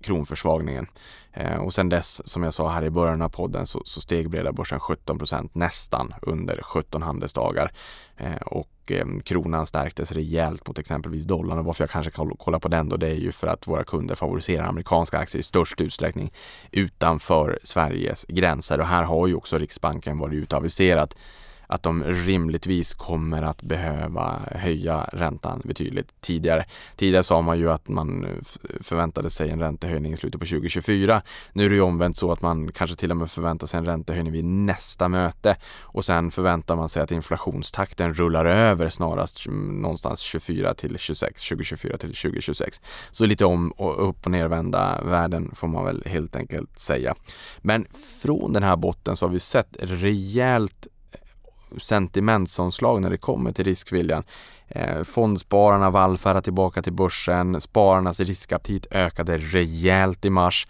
kronförsvagningen. 0.06 0.86
Eh, 1.32 1.56
och 1.56 1.74
sen 1.74 1.88
dess, 1.88 2.28
som 2.28 2.42
jag 2.42 2.54
sa 2.54 2.68
här 2.68 2.84
i 2.84 2.90
början 2.90 3.22
av 3.22 3.28
podden, 3.28 3.66
så, 3.66 3.82
så 3.84 4.00
steg 4.00 4.30
breda 4.30 4.52
börsen 4.52 4.80
17 4.80 5.18
procent 5.18 5.54
nästan 5.54 6.14
under 6.22 6.62
17 6.62 7.02
handelsdagar. 7.02 7.72
Eh, 8.16 8.36
och 8.36 8.68
eh, 8.86 9.06
kronan 9.24 9.66
stärktes 9.66 10.12
rejält 10.12 10.68
mot 10.68 10.78
exempelvis 10.78 11.24
dollarn 11.24 11.58
och 11.58 11.64
varför 11.64 11.82
jag 11.82 11.90
kanske 11.90 12.10
kollar 12.38 12.58
på 12.58 12.68
den 12.68 12.88
då, 12.88 12.96
det 12.96 13.08
är 13.08 13.14
ju 13.14 13.32
för 13.32 13.46
att 13.46 13.68
våra 13.68 13.84
kunder 13.84 14.14
favoriserar 14.14 14.64
amerikanska 14.64 15.18
aktier 15.18 15.40
i 15.40 15.42
störst 15.42 15.80
utsträckning 15.80 16.32
utanför 16.70 17.58
Sveriges 17.62 18.26
gränser 18.28 18.80
och 18.80 18.86
här 18.86 19.02
har 19.02 19.26
ju 19.26 19.34
också 19.34 19.58
Riksbanken 19.58 20.18
varit 20.18 20.34
ute 20.34 20.56
och 20.56 20.60
aviserat 20.60 21.14
att 21.66 21.82
de 21.82 22.04
rimligtvis 22.04 22.94
kommer 22.94 23.42
att 23.42 23.62
behöva 23.62 24.40
höja 24.50 25.08
räntan 25.12 25.62
betydligt 25.64 26.20
tidigare. 26.20 26.64
Tidigare 26.96 27.22
sa 27.22 27.40
man 27.40 27.58
ju 27.58 27.70
att 27.70 27.88
man 27.88 28.26
förväntade 28.80 29.30
sig 29.30 29.50
en 29.50 29.60
räntehöjning 29.60 30.12
i 30.12 30.16
slutet 30.16 30.40
på 30.40 30.46
2024. 30.46 31.22
Nu 31.52 31.64
är 31.64 31.68
det 31.68 31.74
ju 31.74 31.80
omvänt 31.80 32.16
så 32.16 32.32
att 32.32 32.42
man 32.42 32.72
kanske 32.72 32.96
till 32.96 33.10
och 33.10 33.16
med 33.16 33.30
förväntar 33.30 33.66
sig 33.66 33.78
en 33.78 33.84
räntehöjning 33.84 34.32
vid 34.32 34.44
nästa 34.44 35.08
möte 35.08 35.56
och 35.82 36.04
sen 36.04 36.30
förväntar 36.30 36.76
man 36.76 36.88
sig 36.88 37.02
att 37.02 37.10
inflationstakten 37.10 38.14
rullar 38.14 38.44
över 38.44 38.88
snarast 38.88 39.46
någonstans 39.48 40.20
24 40.20 40.74
till 40.74 40.98
26, 40.98 41.48
2024 41.48 41.96
till 41.96 42.14
2026. 42.14 42.80
Så 43.10 43.26
lite 43.26 43.44
om 43.44 43.70
och 43.70 44.08
upp 44.08 44.24
och 44.24 44.30
nervända 44.30 45.02
värden 45.02 45.50
får 45.54 45.68
man 45.68 45.84
väl 45.84 46.02
helt 46.06 46.36
enkelt 46.36 46.78
säga. 46.78 47.14
Men 47.58 47.86
från 48.22 48.52
den 48.52 48.62
här 48.62 48.76
botten 48.76 49.16
så 49.16 49.26
har 49.26 49.32
vi 49.32 49.40
sett 49.40 49.76
rejält 49.78 50.86
sentimentsomslag 51.80 53.02
när 53.02 53.10
det 53.10 53.16
kommer 53.16 53.52
till 53.52 53.64
riskviljan. 53.64 54.24
Eh, 54.68 55.02
fondspararna 55.02 55.90
vallfärdar 55.90 56.40
tillbaka 56.40 56.82
till 56.82 56.92
börsen, 56.92 57.60
spararnas 57.60 58.20
riskaptit 58.20 58.86
ökade 58.90 59.38
rejält 59.38 60.24
i 60.24 60.30
mars. 60.30 60.66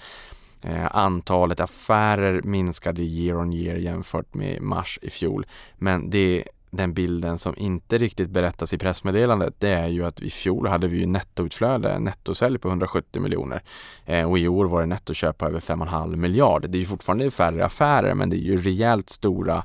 Eh, 0.63 0.97
antalet 0.97 1.61
affärer 1.61 2.43
minskade 2.43 3.03
year 3.03 3.39
on 3.39 3.53
year 3.53 3.77
jämfört 3.77 4.35
med 4.35 4.63
mars 4.63 4.99
i 5.03 5.11
fjol. 5.11 5.47
Men 5.79 6.11
det 6.11 6.45
den 6.71 6.95
bilden 6.95 7.39
som 7.39 7.55
inte 7.57 7.99
riktigt 7.99 8.31
berättas 8.31 8.73
i 8.73 8.79
pressmeddelandet 8.79 9.55
det 9.59 9.71
är 9.71 9.87
ju 9.87 10.07
att 10.07 10.21
i 10.21 10.31
fjol 10.31 10.67
hade 10.67 10.89
vi 10.89 10.99
ju 10.99 11.07
nettoutflöde, 11.07 11.99
nettosälj 11.99 12.59
på 12.59 12.69
170 12.69 13.23
miljoner 13.23 13.63
eh, 14.05 14.31
och 14.31 14.39
i 14.39 14.49
år 14.49 14.65
var 14.65 14.81
det 14.81 14.87
nettoköp 14.87 15.39
på 15.39 15.47
över 15.47 15.61
5,5 15.61 16.17
miljard. 16.17 16.71
Det 16.71 16.79
är 16.79 16.81
ju 16.81 16.87
fortfarande 16.87 17.31
färre 17.31 17.65
affärer 17.65 18.15
men 18.15 18.31
det 18.31 18.37
är 18.37 18.41
ju 18.41 18.57
rejält 18.57 19.11
stora 19.11 19.65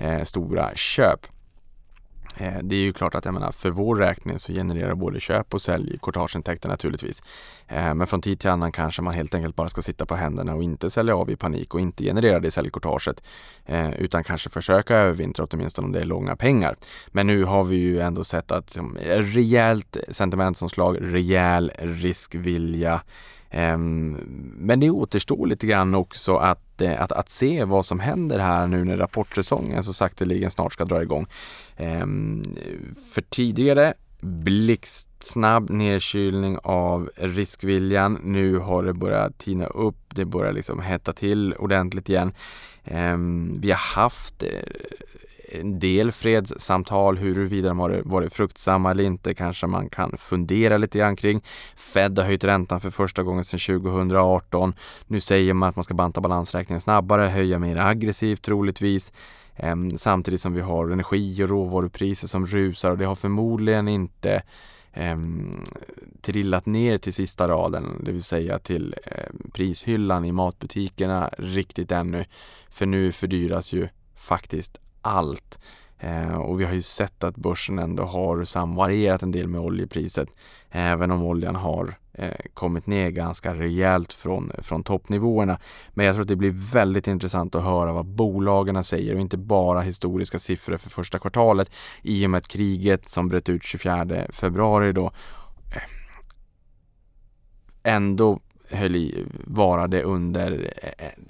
eh, 0.00 0.24
stora 0.24 0.70
köp. 0.74 1.26
Eh, 2.36 2.58
det 2.62 2.76
är 2.76 2.80
ju 2.80 2.92
klart 2.92 3.14
att 3.14 3.24
jag 3.24 3.34
menar, 3.34 3.52
för 3.52 3.70
vår 3.70 3.96
räkning 3.96 4.38
så 4.38 4.52
genererar 4.52 4.94
både 4.94 5.20
köp 5.20 5.54
och 5.54 5.62
sälj 5.62 5.98
courtageintäkter 6.02 6.68
naturligtvis. 6.68 7.22
Eh, 7.68 7.94
men 7.94 8.06
från 8.06 8.20
tid 8.20 8.40
till 8.40 8.50
annan 8.50 8.72
kanske 8.72 9.02
man 9.02 9.14
helt 9.14 9.34
enkelt 9.34 9.56
bara 9.56 9.68
ska 9.68 9.82
sitta 9.82 10.06
på 10.06 10.14
händerna 10.14 10.54
och 10.54 10.62
inte 10.62 10.90
sälja 10.90 11.16
av 11.16 11.30
i 11.30 11.36
panik 11.36 11.74
och 11.74 11.80
inte 11.80 12.04
generera 12.04 12.40
det 12.40 12.50
säljcourtaget. 12.50 13.22
Eh, 13.66 13.90
utan 13.90 14.24
kanske 14.24 14.50
försöka 14.50 14.96
övervintra 14.96 15.46
åtminstone 15.50 15.86
om 15.86 15.92
det 15.92 16.00
är 16.00 16.04
långa 16.04 16.36
pengar. 16.36 16.76
Men 17.08 17.26
nu 17.26 17.44
har 17.44 17.64
vi 17.64 17.76
ju 17.76 18.00
ändå 18.00 18.24
sett 18.24 18.50
att 18.50 18.78
rejält 19.04 19.96
sentimentsomslag, 20.08 20.96
rejäl 21.00 21.72
riskvilja 21.78 23.02
ehm, 23.50 24.18
men 24.56 24.80
det 24.80 24.90
återstår 24.90 25.46
lite 25.46 25.66
grann 25.66 25.94
också 25.94 26.36
att, 26.36 26.69
att, 26.88 27.12
att 27.12 27.28
se 27.28 27.64
vad 27.64 27.86
som 27.86 28.00
händer 28.00 28.38
här 28.38 28.66
nu 28.66 28.84
när 28.84 28.96
rapportsäsongen 28.96 29.84
så 29.84 29.92
sakteligen 29.92 30.50
snart 30.50 30.72
ska 30.72 30.84
dra 30.84 31.02
igång. 31.02 31.26
Ehm, 31.76 32.42
för 33.12 33.20
tidigare 33.20 33.94
blixtsnabb 34.20 35.70
nedkylning 35.70 36.58
av 36.62 37.10
riskviljan. 37.16 38.18
Nu 38.24 38.58
har 38.58 38.82
det 38.82 38.92
börjat 38.92 39.38
tina 39.38 39.66
upp, 39.66 39.96
det 40.08 40.24
börjar 40.24 40.52
liksom 40.52 40.80
hetta 40.80 41.12
till 41.12 41.54
ordentligt 41.54 42.08
igen. 42.08 42.32
Ehm, 42.84 43.58
vi 43.60 43.70
har 43.70 44.02
haft 44.02 44.42
eh, 44.42 44.48
en 45.52 45.78
del 45.78 46.12
fredssamtal, 46.12 47.16
huruvida 47.18 47.68
de 47.68 47.78
har 47.78 48.02
varit 48.04 48.34
fruktsamma 48.34 48.90
eller 48.90 49.04
inte 49.04 49.34
kanske 49.34 49.66
man 49.66 49.88
kan 49.88 50.16
fundera 50.18 50.76
lite 50.76 50.98
grann 50.98 51.16
kring. 51.16 51.42
Fed 51.76 52.18
har 52.18 52.24
höjt 52.24 52.44
räntan 52.44 52.80
för 52.80 52.90
första 52.90 53.22
gången 53.22 53.44
sedan 53.44 53.82
2018. 53.82 54.74
Nu 55.06 55.20
säger 55.20 55.54
man 55.54 55.68
att 55.68 55.76
man 55.76 55.84
ska 55.84 55.94
banta 55.94 56.20
balansräkningen 56.20 56.80
snabbare, 56.80 57.26
höja 57.26 57.58
mer 57.58 57.76
aggressivt 57.76 58.42
troligtvis. 58.42 59.12
Ehm, 59.56 59.90
samtidigt 59.90 60.40
som 60.40 60.54
vi 60.54 60.60
har 60.60 60.90
energi 60.90 61.44
och 61.44 61.48
råvarupriser 61.48 62.28
som 62.28 62.46
rusar 62.46 62.90
och 62.90 62.98
det 62.98 63.04
har 63.04 63.14
förmodligen 63.14 63.88
inte 63.88 64.42
eh, 64.92 65.18
trillat 66.20 66.66
ner 66.66 66.98
till 66.98 67.14
sista 67.14 67.48
raden, 67.48 68.04
det 68.04 68.12
vill 68.12 68.22
säga 68.22 68.58
till 68.58 68.94
eh, 69.04 69.50
prishyllan 69.52 70.24
i 70.24 70.32
matbutikerna 70.32 71.30
riktigt 71.38 71.92
ännu. 71.92 72.24
För 72.68 72.86
nu 72.86 73.12
fördyras 73.12 73.72
ju 73.72 73.88
faktiskt 74.16 74.78
allt. 75.02 75.58
Eh, 75.98 76.34
och 76.34 76.60
vi 76.60 76.64
har 76.64 76.72
ju 76.72 76.82
sett 76.82 77.24
att 77.24 77.36
börsen 77.36 77.78
ändå 77.78 78.04
har 78.04 78.44
samvarierat 78.44 79.22
en 79.22 79.32
del 79.32 79.48
med 79.48 79.60
oljepriset. 79.60 80.28
Även 80.70 81.10
om 81.10 81.22
oljan 81.22 81.56
har 81.56 81.94
eh, 82.12 82.34
kommit 82.54 82.86
ner 82.86 83.10
ganska 83.10 83.54
rejält 83.54 84.12
från, 84.12 84.52
från 84.58 84.82
toppnivåerna. 84.82 85.58
Men 85.90 86.06
jag 86.06 86.14
tror 86.14 86.22
att 86.22 86.28
det 86.28 86.36
blir 86.36 86.72
väldigt 86.72 87.08
intressant 87.08 87.54
att 87.54 87.64
höra 87.64 87.92
vad 87.92 88.06
bolagen 88.06 88.84
säger 88.84 89.14
och 89.14 89.20
inte 89.20 89.36
bara 89.36 89.80
historiska 89.80 90.38
siffror 90.38 90.76
för 90.76 90.90
första 90.90 91.18
kvartalet 91.18 91.70
i 92.02 92.26
och 92.26 92.30
med 92.30 92.38
att 92.38 92.48
kriget 92.48 93.08
som 93.08 93.28
bröt 93.28 93.48
ut 93.48 93.62
24 93.62 94.06
februari 94.30 94.92
då 94.92 95.06
eh, 95.74 95.82
ändå 97.82 98.40
höll 98.70 98.96
i, 98.96 99.26
varade 99.44 100.02
under 100.02 100.72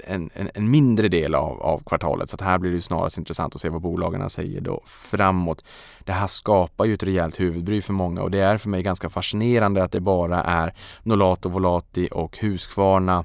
en, 0.07 0.31
en, 0.35 0.51
en, 0.55 0.71
mindre 0.71 1.09
del 1.09 1.35
av, 1.35 1.63
av 1.63 1.83
kvartalet. 1.87 2.31
Så 2.31 2.35
att 2.35 2.41
här 2.41 2.59
blir 2.59 2.73
det 2.73 2.81
snarast 2.81 3.19
intressant 3.19 3.55
att 3.55 3.61
se 3.61 3.69
vad 3.69 3.83
bolagen 3.83 4.31
säger 4.31 4.61
då 4.61 4.83
framåt. 4.87 5.65
Det 6.05 6.13
här 6.13 6.27
skapar 6.27 6.85
ju 6.85 6.95
ett 6.95 7.03
rejält 7.03 7.41
huvudbry 7.41 7.83
för 7.83 7.93
många 7.93 8.23
och 8.23 8.31
det 8.31 8.41
är 8.41 8.59
för 8.59 8.69
mig 8.69 8.83
ganska 8.83 9.09
fascinerande 9.09 9.85
att 9.85 9.93
det 9.93 10.01
bara 10.01 10.43
är 10.43 10.75
Nolato, 11.03 11.49
Volati 11.49 12.09
och 12.13 12.39
Husqvarna, 12.39 13.25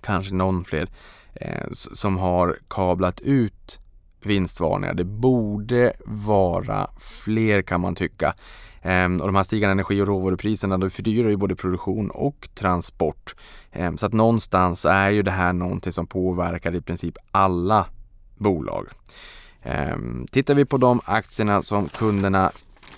kanske 0.00 0.34
någon 0.34 0.64
fler, 0.64 0.88
eh, 1.34 1.66
som 1.70 2.18
har 2.18 2.58
kablat 2.68 3.20
ut 3.20 3.78
vinstvarningar. 4.22 4.94
Det 4.94 5.04
borde 5.04 5.92
vara 6.04 6.90
fler 6.98 7.62
kan 7.62 7.80
man 7.80 7.94
tycka. 7.94 8.34
Ehm, 8.82 9.20
och 9.20 9.26
de 9.26 9.34
här 9.34 9.42
stigande 9.42 9.72
energi 9.72 10.00
och 10.00 10.06
råvarupriserna 10.06 10.78
de 10.78 10.90
fördyrar 10.90 11.30
ju 11.30 11.36
både 11.36 11.56
produktion 11.56 12.10
och 12.10 12.48
transport. 12.54 13.34
Ehm, 13.72 13.98
så 13.98 14.06
att 14.06 14.12
någonstans 14.12 14.84
är 14.84 15.10
ju 15.10 15.22
det 15.22 15.30
här 15.30 15.52
någonting 15.52 15.92
som 15.92 16.06
påverkar 16.06 16.74
i 16.74 16.80
princip 16.80 17.16
alla 17.30 17.86
bolag. 18.36 18.88
Ehm, 19.62 20.26
tittar 20.30 20.54
vi 20.54 20.64
på 20.64 20.76
de 20.76 21.00
aktierna 21.04 21.62
som 21.62 21.88
kunderna 21.88 22.50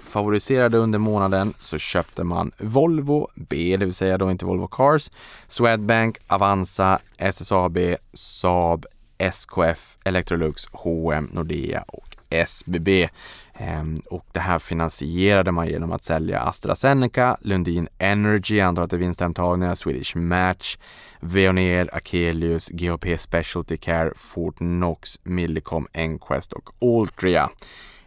favoriserade 0.03 0.79
under 0.79 0.99
månaden 0.99 1.55
så 1.59 1.79
köpte 1.79 2.25
man 2.25 2.53
Volvo 2.59 3.29
B, 3.35 3.77
det 3.79 3.85
vill 3.85 3.95
säga 3.95 4.18
då 4.18 4.31
inte 4.31 4.45
Volvo 4.45 4.66
Cars, 4.66 5.11
Swedbank, 5.47 6.18
Avanza, 6.27 6.99
SSAB, 7.18 7.79
Saab, 8.12 8.87
SKF, 9.18 9.99
Electrolux, 10.05 10.68
H&M, 10.73 11.31
Nordea 11.33 11.85
och 11.88 12.16
SBB. 12.31 13.09
Ehm, 13.55 13.95
och 14.11 14.27
det 14.33 14.41
här 14.41 14.59
finansierade 14.59 15.53
man 15.53 15.69
genom 15.69 15.93
att 15.93 16.05
sälja 16.05 16.43
AstraZeneca, 16.43 17.37
Lundin 17.41 17.88
Energy, 17.99 18.61
antar 18.61 18.83
att 18.83 18.91
det 18.91 18.97
är 18.97 18.99
vinsthemtagningar, 18.99 19.75
Swedish 19.75 20.17
Match, 20.17 20.77
Veoneer, 21.21 21.91
Akelius, 21.93 22.69
GHP 22.69 23.19
Specialty 23.19 23.77
Care, 23.77 24.12
Fortnox, 24.17 25.21
Millicom, 25.23 25.88
Enquest 25.93 26.53
och 26.53 26.71
Altria 26.81 27.51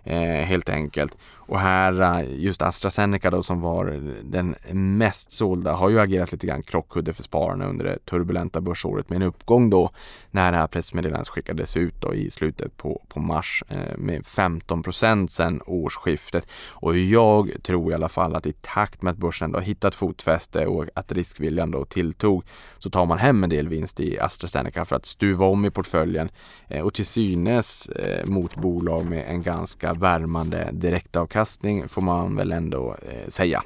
eh, 0.05 0.45
helt 0.45 0.69
enkelt. 0.69 1.17
Och 1.47 1.59
här, 1.59 2.01
eh, 2.01 2.35
just 2.35 2.61
AstraZeneca 2.61 3.29
då 3.29 3.43
som 3.43 3.61
var 3.61 3.85
den 4.23 4.55
mest 4.71 5.31
sålda 5.31 5.73
har 5.73 5.89
ju 5.89 5.99
agerat 5.99 6.31
lite 6.31 6.47
grann 6.47 6.63
krockkudde 6.63 7.13
för 7.13 7.23
spararna 7.23 7.65
under 7.65 7.85
det 7.85 8.05
turbulenta 8.05 8.61
börsåret 8.61 9.09
med 9.09 9.15
en 9.15 9.27
uppgång 9.27 9.69
då 9.69 9.91
när 10.31 10.51
det 10.51 10.57
här 10.57 10.67
pressmeddelandet 10.67 11.27
skickades 11.27 11.77
ut 11.77 12.01
då 12.01 12.13
i 12.13 12.31
slutet 12.31 12.77
på, 12.77 13.01
på 13.07 13.19
mars 13.19 13.63
eh, 13.67 13.97
med 13.97 14.25
15 14.25 14.83
procent 14.83 15.31
sedan 15.31 15.61
årsskiftet. 15.65 16.47
Och 16.69 16.97
jag 16.97 17.51
tror 17.63 17.91
i 17.91 17.95
alla 17.95 18.09
fall 18.09 18.35
att 18.35 18.45
i 18.45 18.53
takt 18.61 19.01
med 19.01 19.11
att 19.11 19.17
börsen 19.17 19.51
då 19.51 19.59
hittat 19.59 19.95
fotfäste 19.95 20.65
och 20.65 20.85
att 20.93 21.11
riskviljan 21.11 21.71
då 21.71 21.85
tilltog 21.85 22.43
så 22.77 22.89
tar 22.89 23.05
man 23.05 23.17
hem 23.17 23.43
en 23.43 23.49
del 23.49 23.67
vinst 23.67 23.99
i 23.99 24.19
AstraZeneca 24.19 24.85
för 24.85 24.95
att 24.95 25.05
stuva 25.05 25.45
om 25.45 25.65
i 25.65 25.71
portföljen 25.71 26.29
eh, 26.67 26.81
och 26.81 26.93
till 26.93 27.05
synes 27.05 27.87
eh, 27.87 28.25
mot 28.25 28.55
bolag 28.55 29.05
med 29.05 29.25
en 29.27 29.41
ganska 29.41 29.93
värmande 29.99 30.69
direktavkastning 30.73 31.87
får 31.87 32.01
man 32.01 32.35
väl 32.35 32.51
ändå 32.51 32.95
eh, 33.01 33.27
säga. 33.27 33.63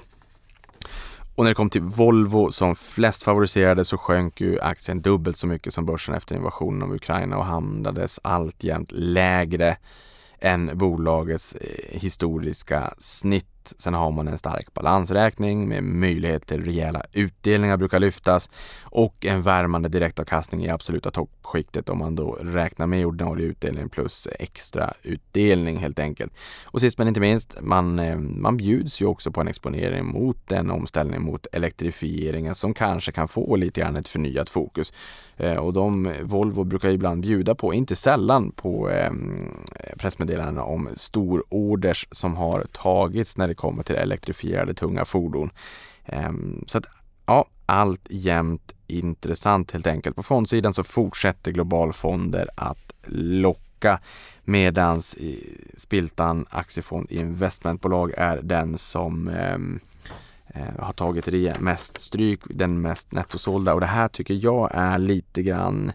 Och 1.36 1.44
när 1.44 1.52
det 1.52 1.56
kom 1.56 1.70
till 1.70 1.82
Volvo 1.82 2.52
som 2.52 2.76
flest 2.76 3.24
favoriserade 3.24 3.86
så 3.86 3.98
sjönk 3.98 4.42
ju 4.42 4.60
aktien 4.60 5.02
dubbelt 5.02 5.38
så 5.38 5.48
mycket 5.48 5.74
som 5.74 5.86
börsen 5.86 6.16
efter 6.16 6.36
invasionen 6.36 6.84
av 6.84 6.96
Ukraina 6.96 7.38
och 7.38 7.46
hamnades 7.46 8.20
alltjämt 8.24 8.92
lägre 8.92 9.78
än 10.40 10.78
bolagets 10.78 11.56
eh, 11.56 12.00
historiska 12.00 12.94
snitt. 12.98 13.74
Sen 13.78 13.94
har 13.94 14.12
man 14.12 14.28
en 14.28 14.38
stark 14.38 14.74
balansräkning 14.74 15.68
med 15.68 15.84
möjlighet 15.84 16.48
till 16.48 16.66
rejäla 16.66 17.04
utdelningar 17.14 17.78
brukar 17.78 18.00
lyftas 18.00 18.50
och 18.82 19.26
en 19.26 19.42
värmande 19.42 19.90
direktavkastning 19.90 20.66
i 20.66 20.70
absoluta 20.70 21.12
toppskiktet 21.50 21.90
om 21.90 21.98
man 21.98 22.16
då 22.16 22.38
räknar 22.42 22.88
med 22.88 23.06
ordinarie 23.06 23.46
utdelning 23.46 23.90
plus 23.90 24.28
extra 24.40 24.94
utdelning 25.04 25.78
helt 25.78 26.00
enkelt. 26.00 26.34
Och 26.66 26.82
sist 26.82 26.98
men 26.98 27.08
inte 27.08 27.20
minst, 27.20 27.56
man, 27.62 28.00
eh, 28.00 28.18
man 28.18 28.58
bjuds 28.58 29.02
ju 29.02 29.06
också 29.06 29.32
på 29.32 29.42
en 29.42 29.48
exponering 29.48 30.06
mot 30.06 30.38
den 30.48 30.72
omställning 30.72 31.22
mot 31.22 31.48
elektrifieringen 31.52 32.56
som 32.56 32.74
kanske 32.74 33.12
kan 33.12 33.28
få 33.28 33.56
lite 33.56 33.82
grann 33.82 33.96
ett 33.96 34.08
förnyat 34.08 34.50
fokus. 34.50 34.94
Eh, 35.38 35.58
och 35.58 35.74
de, 35.74 36.14
Volvo 36.24 36.64
brukar 36.64 36.90
ibland 36.90 37.22
bjuda 37.22 37.56
på, 37.56 37.74
inte 37.74 37.96
sällan 37.96 38.52
på 38.52 38.90
eh, 38.90 39.12
pressmeddelanden 39.98 40.64
om 40.64 40.90
stororders 40.96 42.08
som 42.12 42.36
har 42.36 42.66
tagits 42.72 43.38
när 43.38 43.48
det 43.48 43.56
kommer 43.56 43.84
till 43.84 43.96
elektrifierade 43.96 44.74
tunga 44.74 45.06
fordon. 45.06 45.50
Så 46.68 46.78
att 46.78 46.86
ja, 47.26 47.46
allt 47.66 48.08
jämt 48.10 48.74
intressant 48.90 49.72
helt 49.72 49.88
enkelt. 49.88 50.16
På 50.16 50.24
fondsidan 50.24 50.74
så 50.74 50.84
fortsätter 50.84 51.52
globalfonder 51.52 52.50
att 52.56 52.94
locka 53.08 54.00
medan 54.44 55.02
Spiltan 55.78 56.46
Aktiefond 56.50 57.12
Investmentbolag 57.12 58.14
är 58.18 58.42
den 58.42 58.78
som 58.78 59.28
eh, 59.28 59.58
eh, 60.62 60.80
har 60.80 60.94
tagit 60.94 61.60
mest 61.60 62.02
stryk, 62.02 62.40
den 62.50 62.82
mest 62.82 63.12
nettosålda 63.12 63.74
och 63.74 63.80
det 63.80 63.86
här 63.86 64.08
tycker 64.08 64.34
jag 64.34 64.70
är 64.74 64.98
lite 64.98 65.42
grann 65.42 65.92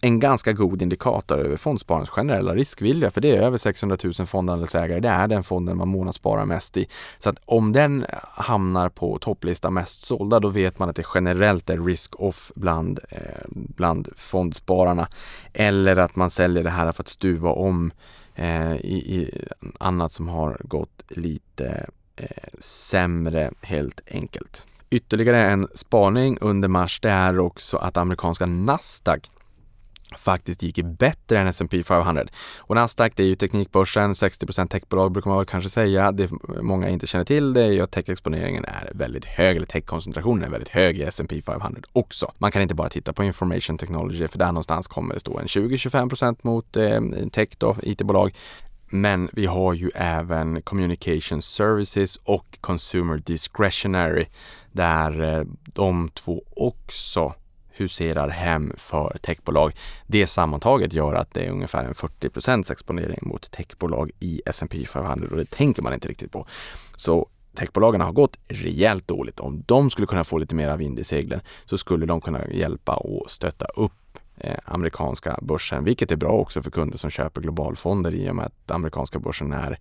en 0.00 0.20
ganska 0.20 0.52
god 0.52 0.82
indikator 0.82 1.38
över 1.38 1.56
fondspararens 1.56 2.10
generella 2.10 2.54
riskvilja 2.54 3.10
för 3.10 3.20
det 3.20 3.36
är 3.36 3.40
över 3.40 3.58
600 3.58 3.96
000 4.04 4.12
fondandelsägare. 4.12 5.00
Det 5.00 5.08
är 5.08 5.28
den 5.28 5.42
fonden 5.42 5.76
man 5.76 5.88
månadssparar 5.88 6.44
mest 6.44 6.76
i. 6.76 6.86
Så 7.18 7.30
att 7.30 7.36
om 7.44 7.72
den 7.72 8.06
hamnar 8.22 8.88
på 8.88 9.18
topplista 9.18 9.70
mest 9.70 10.04
sålda 10.04 10.40
då 10.40 10.48
vet 10.48 10.78
man 10.78 10.88
att 10.88 10.96
det 10.96 11.06
generellt 11.14 11.70
är 11.70 11.78
risk-off 11.78 12.52
bland, 12.54 13.00
eh, 13.08 13.18
bland 13.48 14.08
fondspararna. 14.16 15.08
Eller 15.52 15.96
att 15.96 16.16
man 16.16 16.30
säljer 16.30 16.64
det 16.64 16.70
här 16.70 16.92
för 16.92 17.02
att 17.02 17.08
stuva 17.08 17.50
om 17.50 17.92
eh, 18.34 18.72
i, 18.72 19.16
i 19.16 19.48
annat 19.78 20.12
som 20.12 20.28
har 20.28 20.60
gått 20.64 21.02
lite 21.08 21.86
eh, 22.16 22.26
sämre 22.58 23.50
helt 23.60 24.00
enkelt. 24.06 24.66
Ytterligare 24.90 25.46
en 25.46 25.68
spaning 25.74 26.38
under 26.40 26.68
mars 26.68 27.00
det 27.00 27.10
är 27.10 27.38
också 27.38 27.76
att 27.76 27.96
amerikanska 27.96 28.46
Nasdaq 28.46 29.30
faktiskt 30.18 30.62
gick 30.62 30.84
bättre 30.84 31.38
än 31.38 31.46
S&P 31.46 31.82
500. 31.82 32.24
Och 32.58 32.74
Nasdaq 32.74 33.12
det 33.16 33.22
är 33.22 33.26
ju 33.26 33.34
teknikbörsen, 33.34 34.12
60% 34.12 34.68
techbolag 34.68 35.12
brukar 35.12 35.30
man 35.30 35.38
väl 35.38 35.46
kanske 35.46 35.70
säga. 35.70 36.12
Det 36.12 36.30
många 36.62 36.88
inte 36.88 37.06
känner 37.06 37.24
till 37.24 37.52
det 37.52 37.62
är 37.62 37.72
ju 37.72 37.80
att 37.80 37.90
techexponeringen 37.90 38.64
är 38.64 38.92
väldigt 38.94 39.24
hög, 39.24 39.56
eller 39.56 39.66
techkoncentrationen 39.66 40.44
är 40.44 40.50
väldigt 40.50 40.68
hög 40.68 40.98
i 40.98 41.02
S&P 41.02 41.42
500 41.42 41.80
också. 41.92 42.32
Man 42.38 42.52
kan 42.52 42.62
inte 42.62 42.74
bara 42.74 42.88
titta 42.88 43.12
på 43.12 43.24
information 43.24 43.78
technology 43.78 44.28
för 44.28 44.38
där 44.38 44.46
någonstans 44.46 44.88
kommer 44.88 45.14
det 45.14 45.20
stå 45.20 45.38
en 45.38 45.46
20-25% 45.46 46.36
mot 46.42 46.76
eh, 46.76 47.00
tech 47.32 47.48
då, 47.58 47.76
IT-bolag. 47.82 48.32
Men 48.90 49.30
vi 49.32 49.46
har 49.46 49.74
ju 49.74 49.90
även 49.94 50.62
Communication 50.62 51.42
Services 51.42 52.16
och 52.16 52.58
Consumer 52.60 53.18
Discretionary 53.18 54.26
där 54.72 55.38
eh, 55.38 55.44
de 55.64 56.08
två 56.14 56.44
också 56.56 57.34
huserar 57.80 58.28
hem 58.28 58.72
för 58.76 59.16
techbolag. 59.20 59.76
Det 60.06 60.26
sammantaget 60.26 60.92
gör 60.92 61.14
att 61.14 61.34
det 61.34 61.46
är 61.46 61.50
ungefär 61.50 61.84
en 61.84 61.92
40% 61.92 62.72
exponering 62.72 63.18
mot 63.22 63.50
techbolag 63.50 64.10
i 64.20 64.42
S&P 64.46 64.86
500 64.86 65.28
och 65.30 65.36
det 65.36 65.50
tänker 65.50 65.82
man 65.82 65.94
inte 65.94 66.08
riktigt 66.08 66.32
på. 66.32 66.46
Så 66.96 67.28
techbolagen 67.54 68.00
har 68.00 68.12
gått 68.12 68.38
rejält 68.48 69.08
dåligt. 69.08 69.40
Om 69.40 69.62
de 69.66 69.90
skulle 69.90 70.06
kunna 70.06 70.24
få 70.24 70.38
lite 70.38 70.54
mer 70.54 70.76
vind 70.76 70.98
i 70.98 71.04
seglen 71.04 71.40
så 71.64 71.78
skulle 71.78 72.06
de 72.06 72.20
kunna 72.20 72.48
hjälpa 72.48 72.94
och 72.94 73.30
stötta 73.30 73.64
upp 73.64 74.18
eh, 74.36 74.58
amerikanska 74.64 75.38
börsen, 75.42 75.84
vilket 75.84 76.12
är 76.12 76.16
bra 76.16 76.32
också 76.32 76.62
för 76.62 76.70
kunder 76.70 76.98
som 76.98 77.10
köper 77.10 77.40
globalfonder 77.40 78.14
i 78.14 78.30
och 78.30 78.36
med 78.36 78.46
att 78.46 78.70
amerikanska 78.70 79.18
börsen 79.18 79.52
är 79.52 79.78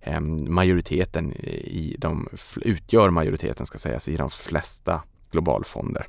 ehm, 0.00 0.54
majoriteten 0.54 1.32
i 1.32 1.96
de, 1.98 2.28
utgör 2.56 3.10
majoriteten 3.10 3.66
ska 3.66 3.78
sägas 3.78 4.08
i 4.08 4.16
de 4.16 4.30
flesta 4.30 5.02
globalfonder. 5.30 6.06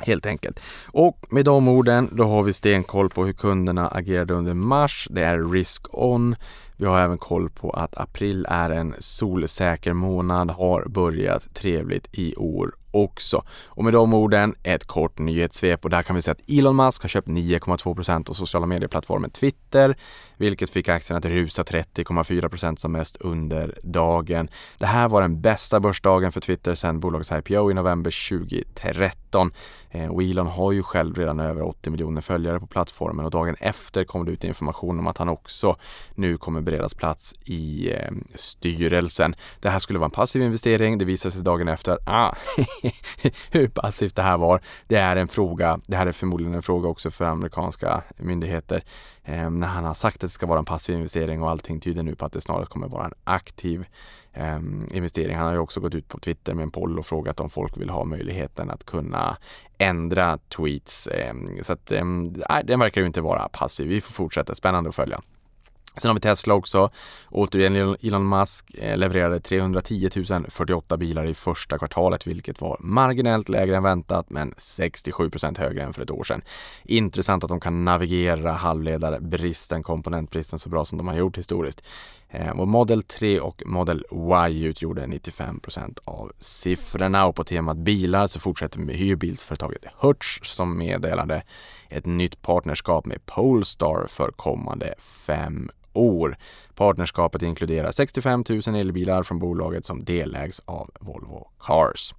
Helt 0.00 0.26
enkelt. 0.26 0.60
Och 0.86 1.26
med 1.30 1.44
de 1.44 1.68
orden, 1.68 2.08
då 2.12 2.24
har 2.24 2.42
vi 2.42 2.52
stenkoll 2.52 3.10
på 3.10 3.24
hur 3.24 3.32
kunderna 3.32 3.88
agerade 3.88 4.34
under 4.34 4.54
mars. 4.54 5.08
Det 5.10 5.22
är 5.22 5.50
risk 5.52 5.86
on. 5.90 6.36
Vi 6.80 6.86
har 6.86 7.00
även 7.00 7.18
koll 7.18 7.50
på 7.50 7.70
att 7.70 7.96
april 7.96 8.46
är 8.48 8.70
en 8.70 8.94
solsäker 8.98 9.92
månad, 9.92 10.50
har 10.50 10.84
börjat 10.88 11.54
trevligt 11.54 12.08
i 12.12 12.36
år 12.36 12.74
också. 12.90 13.44
Och 13.66 13.84
med 13.84 13.92
de 13.92 14.14
orden, 14.14 14.54
ett 14.62 14.84
kort 14.84 15.18
nyhetssvep 15.18 15.84
och 15.84 15.90
där 15.90 16.02
kan 16.02 16.16
vi 16.16 16.22
se 16.22 16.30
att 16.30 16.40
Elon 16.48 16.76
Musk 16.76 17.02
har 17.02 17.08
köpt 17.08 17.28
9,2% 17.28 18.30
av 18.30 18.34
sociala 18.34 18.66
medieplattformen 18.66 19.30
Twitter, 19.30 19.96
vilket 20.36 20.70
fick 20.70 20.88
aktien 20.88 21.16
att 21.16 21.24
rusa 21.24 21.62
30,4% 21.62 22.76
som 22.76 22.92
mest 22.92 23.16
under 23.16 23.78
dagen. 23.82 24.48
Det 24.78 24.86
här 24.86 25.08
var 25.08 25.22
den 25.22 25.40
bästa 25.40 25.80
börsdagen 25.80 26.32
för 26.32 26.40
Twitter 26.40 26.74
sedan 26.74 27.00
bolagets 27.00 27.32
IPO 27.32 27.70
i 27.70 27.74
november 27.74 28.28
2013. 28.28 29.52
Eh, 29.90 30.10
och 30.10 30.22
Elon 30.22 30.46
har 30.46 30.72
ju 30.72 30.82
själv 30.82 31.16
redan 31.16 31.40
över 31.40 31.62
80 31.62 31.90
miljoner 31.90 32.20
följare 32.20 32.60
på 32.60 32.66
plattformen 32.66 33.24
och 33.24 33.30
dagen 33.30 33.56
efter 33.60 34.04
kom 34.04 34.24
det 34.24 34.32
ut 34.32 34.44
information 34.44 34.98
om 34.98 35.06
att 35.06 35.18
han 35.18 35.28
också 35.28 35.76
nu 36.14 36.36
kommer 36.36 36.60
beredas 36.70 36.94
plats 36.94 37.34
i 37.44 37.92
eh, 37.92 38.12
styrelsen. 38.34 39.34
Det 39.60 39.70
här 39.70 39.78
skulle 39.78 39.98
vara 39.98 40.06
en 40.06 40.10
passiv 40.10 40.42
investering. 40.42 40.98
Det 40.98 41.04
visade 41.04 41.32
sig 41.32 41.42
dagen 41.42 41.68
efter 41.68 41.92
att 41.92 41.98
ah, 42.04 42.34
hur 43.50 43.68
passivt 43.68 44.16
det 44.16 44.22
här 44.22 44.38
var. 44.38 44.60
Det 44.86 44.96
är 44.96 45.16
en 45.16 45.28
fråga. 45.28 45.80
Det 45.86 45.96
här 45.96 46.06
är 46.06 46.12
förmodligen 46.12 46.54
en 46.54 46.62
fråga 46.62 46.88
också 46.88 47.10
för 47.10 47.24
amerikanska 47.24 48.02
myndigheter. 48.16 48.84
Eh, 49.24 49.50
när 49.50 49.66
han 49.66 49.84
har 49.84 49.94
sagt 49.94 50.16
att 50.16 50.20
det 50.20 50.28
ska 50.28 50.46
vara 50.46 50.58
en 50.58 50.64
passiv 50.64 50.96
investering 50.96 51.42
och 51.42 51.50
allting 51.50 51.80
tyder 51.80 52.02
nu 52.02 52.14
på 52.14 52.24
att 52.24 52.32
det 52.32 52.40
snarare 52.40 52.66
kommer 52.66 52.88
vara 52.88 53.04
en 53.04 53.14
aktiv 53.24 53.86
eh, 54.32 54.60
investering. 54.90 55.36
Han 55.36 55.46
har 55.46 55.52
ju 55.52 55.60
också 55.60 55.80
gått 55.80 55.94
ut 55.94 56.08
på 56.08 56.18
Twitter 56.18 56.54
med 56.54 56.62
en 56.62 56.70
poll 56.70 56.98
och 56.98 57.06
frågat 57.06 57.40
om 57.40 57.50
folk 57.50 57.76
vill 57.76 57.90
ha 57.90 58.04
möjligheten 58.04 58.70
att 58.70 58.84
kunna 58.84 59.36
ändra 59.78 60.38
tweets. 60.38 61.06
Eh, 61.06 61.34
så 61.62 61.72
att 61.72 61.92
eh, 61.92 62.04
den 62.64 62.80
verkar 62.80 63.00
ju 63.00 63.06
inte 63.06 63.20
vara 63.20 63.48
passiv. 63.48 63.88
Vi 63.88 64.00
får 64.00 64.12
fortsätta. 64.12 64.54
Spännande 64.54 64.88
att 64.88 64.94
följa. 64.94 65.20
Sen 65.96 66.08
har 66.08 66.14
vi 66.14 66.20
Tesla 66.20 66.54
också. 66.54 66.90
Återigen 67.30 67.96
Elon 68.02 68.28
Musk 68.28 68.74
eh, 68.74 68.96
levererade 68.96 69.40
310 69.40 70.10
048 70.48 70.96
bilar 70.96 71.26
i 71.26 71.34
första 71.34 71.78
kvartalet 71.78 72.26
vilket 72.26 72.60
var 72.60 72.76
marginellt 72.80 73.48
lägre 73.48 73.76
än 73.76 73.82
väntat 73.82 74.30
men 74.30 74.52
67% 74.52 75.58
högre 75.58 75.82
än 75.82 75.92
för 75.92 76.02
ett 76.02 76.10
år 76.10 76.24
sedan. 76.24 76.42
Intressant 76.84 77.44
att 77.44 77.48
de 77.48 77.60
kan 77.60 77.84
navigera 77.84 78.52
halvledarbristen, 78.52 79.82
komponentbristen 79.82 80.58
så 80.58 80.68
bra 80.68 80.84
som 80.84 80.98
de 80.98 81.08
har 81.08 81.14
gjort 81.14 81.38
historiskt. 81.38 81.82
Eh, 82.28 82.50
och 82.50 82.68
Model 82.68 83.02
3 83.02 83.40
och 83.40 83.62
Model 83.66 84.04
Y 84.50 84.64
utgjorde 84.64 85.06
95% 85.06 85.98
av 86.04 86.32
siffrorna 86.38 87.26
och 87.26 87.36
på 87.36 87.44
temat 87.44 87.76
bilar 87.76 88.26
så 88.26 88.40
fortsätter 88.40 88.78
vi 88.78 88.84
med 88.84 88.96
hyrbilsföretaget 88.96 89.84
Hertz 90.00 90.40
som 90.42 90.78
meddelade 90.78 91.42
ett 91.88 92.06
nytt 92.06 92.42
partnerskap 92.42 93.06
med 93.06 93.26
Polestar 93.26 94.06
för 94.08 94.30
kommande 94.30 94.94
fem 94.98 95.70
år. 96.00 96.36
Partnerskapet 96.74 97.42
inkluderar 97.42 97.92
65 97.92 98.44
000 98.48 98.76
elbilar 98.76 99.22
från 99.22 99.38
bolaget 99.38 99.84
som 99.84 100.04
delägs 100.04 100.60
av 100.64 100.90
Volvo 101.00 101.48
Cars. 101.60 102.14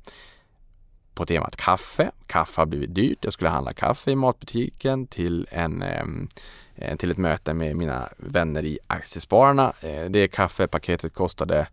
På 1.13 1.25
temat 1.25 1.55
kaffe. 1.55 2.11
Kaffe 2.27 2.61
har 2.61 2.65
blivit 2.65 2.95
dyrt. 2.95 3.17
Jag 3.21 3.33
skulle 3.33 3.49
handla 3.49 3.73
kaffe 3.73 4.11
i 4.11 4.15
matbutiken 4.15 5.07
till, 5.07 5.47
en, 5.51 5.81
eh, 5.81 6.95
till 6.97 7.11
ett 7.11 7.17
möte 7.17 7.53
med 7.53 7.75
mina 7.75 8.09
vänner 8.17 8.65
i 8.65 8.79
Aktiespararna. 8.87 9.73
Eh, 9.81 10.05
det 10.09 10.27
kaffepaketet 10.27 11.13
kostade 11.13 11.67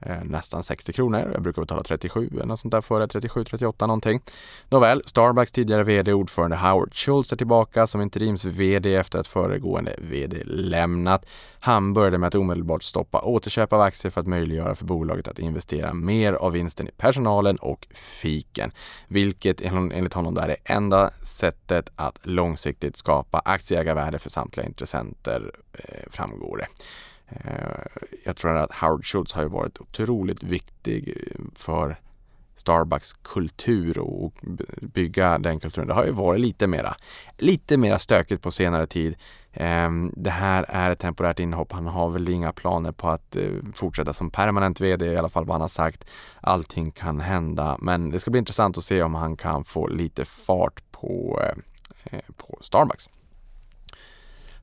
Eh, 0.00 0.24
nästan 0.24 0.62
60 0.62 0.92
kronor. 0.92 1.30
Jag 1.32 1.42
brukar 1.42 1.62
betala 1.62 1.82
37 1.82 2.28
eller 2.32 2.46
något 2.46 2.60
sånt 2.60 2.72
där 2.72 2.80
före, 2.80 3.08
37, 3.08 3.44
38 3.44 3.86
någonting. 3.86 4.20
Nåväl, 4.68 5.02
Starbucks 5.06 5.52
tidigare 5.52 5.84
VD 5.84 6.12
och 6.12 6.20
ordförande 6.20 6.56
Howard 6.56 6.94
Schultz 6.94 7.32
är 7.32 7.36
tillbaka 7.36 7.86
som 7.86 8.00
interims-VD 8.00 8.94
efter 8.94 9.18
att 9.18 9.28
föregående 9.28 9.94
VD 9.98 10.42
lämnat. 10.44 11.26
Han 11.60 11.94
började 11.94 12.18
med 12.18 12.26
att 12.26 12.34
omedelbart 12.34 12.82
stoppa 12.82 13.20
återköp 13.20 13.72
av 13.72 13.80
aktier 13.80 14.10
för 14.10 14.20
att 14.20 14.26
möjliggöra 14.26 14.74
för 14.74 14.84
bolaget 14.84 15.28
att 15.28 15.38
investera 15.38 15.94
mer 15.94 16.32
av 16.32 16.52
vinsten 16.52 16.88
i 16.88 16.90
personalen 16.96 17.56
och 17.56 17.86
fiken, 17.90 18.72
vilket 19.08 19.60
enligt 19.60 20.14
honom 20.14 20.36
är 20.36 20.48
det 20.48 20.56
enda 20.64 21.10
sättet 21.22 21.90
att 21.96 22.18
långsiktigt 22.22 22.96
skapa 22.96 23.38
aktieägarvärde 23.38 24.18
för 24.18 24.30
samtliga 24.30 24.66
intressenter, 24.66 25.52
eh, 25.72 26.10
framgår 26.10 26.56
det. 26.56 26.66
Eh, 27.28 27.86
jag 28.24 28.36
tror 28.36 28.56
att 28.56 28.74
Howard 28.74 29.06
Schultz 29.06 29.32
har 29.32 29.42
ju 29.42 29.48
varit 29.48 29.80
otroligt 29.80 30.42
viktig 30.42 31.08
eh, 31.08 31.40
för 31.54 31.96
Starbucks 32.56 33.12
kultur 33.12 33.98
och 33.98 34.34
bygga 34.80 35.38
den 35.38 35.60
kulturen. 35.60 35.88
Det 35.88 35.94
har 35.94 36.04
ju 36.04 36.10
varit 36.10 36.40
lite 36.40 36.66
mera, 36.66 36.96
lite 37.38 37.76
mera 37.76 37.98
stökigt 37.98 38.42
på 38.42 38.50
senare 38.50 38.86
tid. 38.86 39.16
Ehm, 39.52 40.12
det 40.16 40.30
här 40.30 40.64
är 40.68 40.90
ett 40.90 40.98
temporärt 40.98 41.40
inhopp. 41.40 41.72
Han 41.72 41.86
har 41.86 42.08
väl 42.08 42.28
inga 42.28 42.52
planer 42.52 42.92
på 42.92 43.08
att 43.08 43.36
eh, 43.36 43.50
fortsätta 43.74 44.12
som 44.12 44.30
permanent 44.30 44.80
VD, 44.80 45.06
i 45.06 45.16
alla 45.16 45.28
fall 45.28 45.44
vad 45.44 45.54
han 45.54 45.60
har 45.60 45.68
sagt. 45.68 46.04
Allting 46.40 46.90
kan 46.90 47.20
hända, 47.20 47.76
men 47.80 48.10
det 48.10 48.20
ska 48.20 48.30
bli 48.30 48.38
intressant 48.38 48.78
att 48.78 48.84
se 48.84 49.02
om 49.02 49.14
han 49.14 49.36
kan 49.36 49.64
få 49.64 49.86
lite 49.86 50.24
fart 50.24 50.82
på, 50.90 51.40
på 52.36 52.58
Starbucks. 52.60 53.08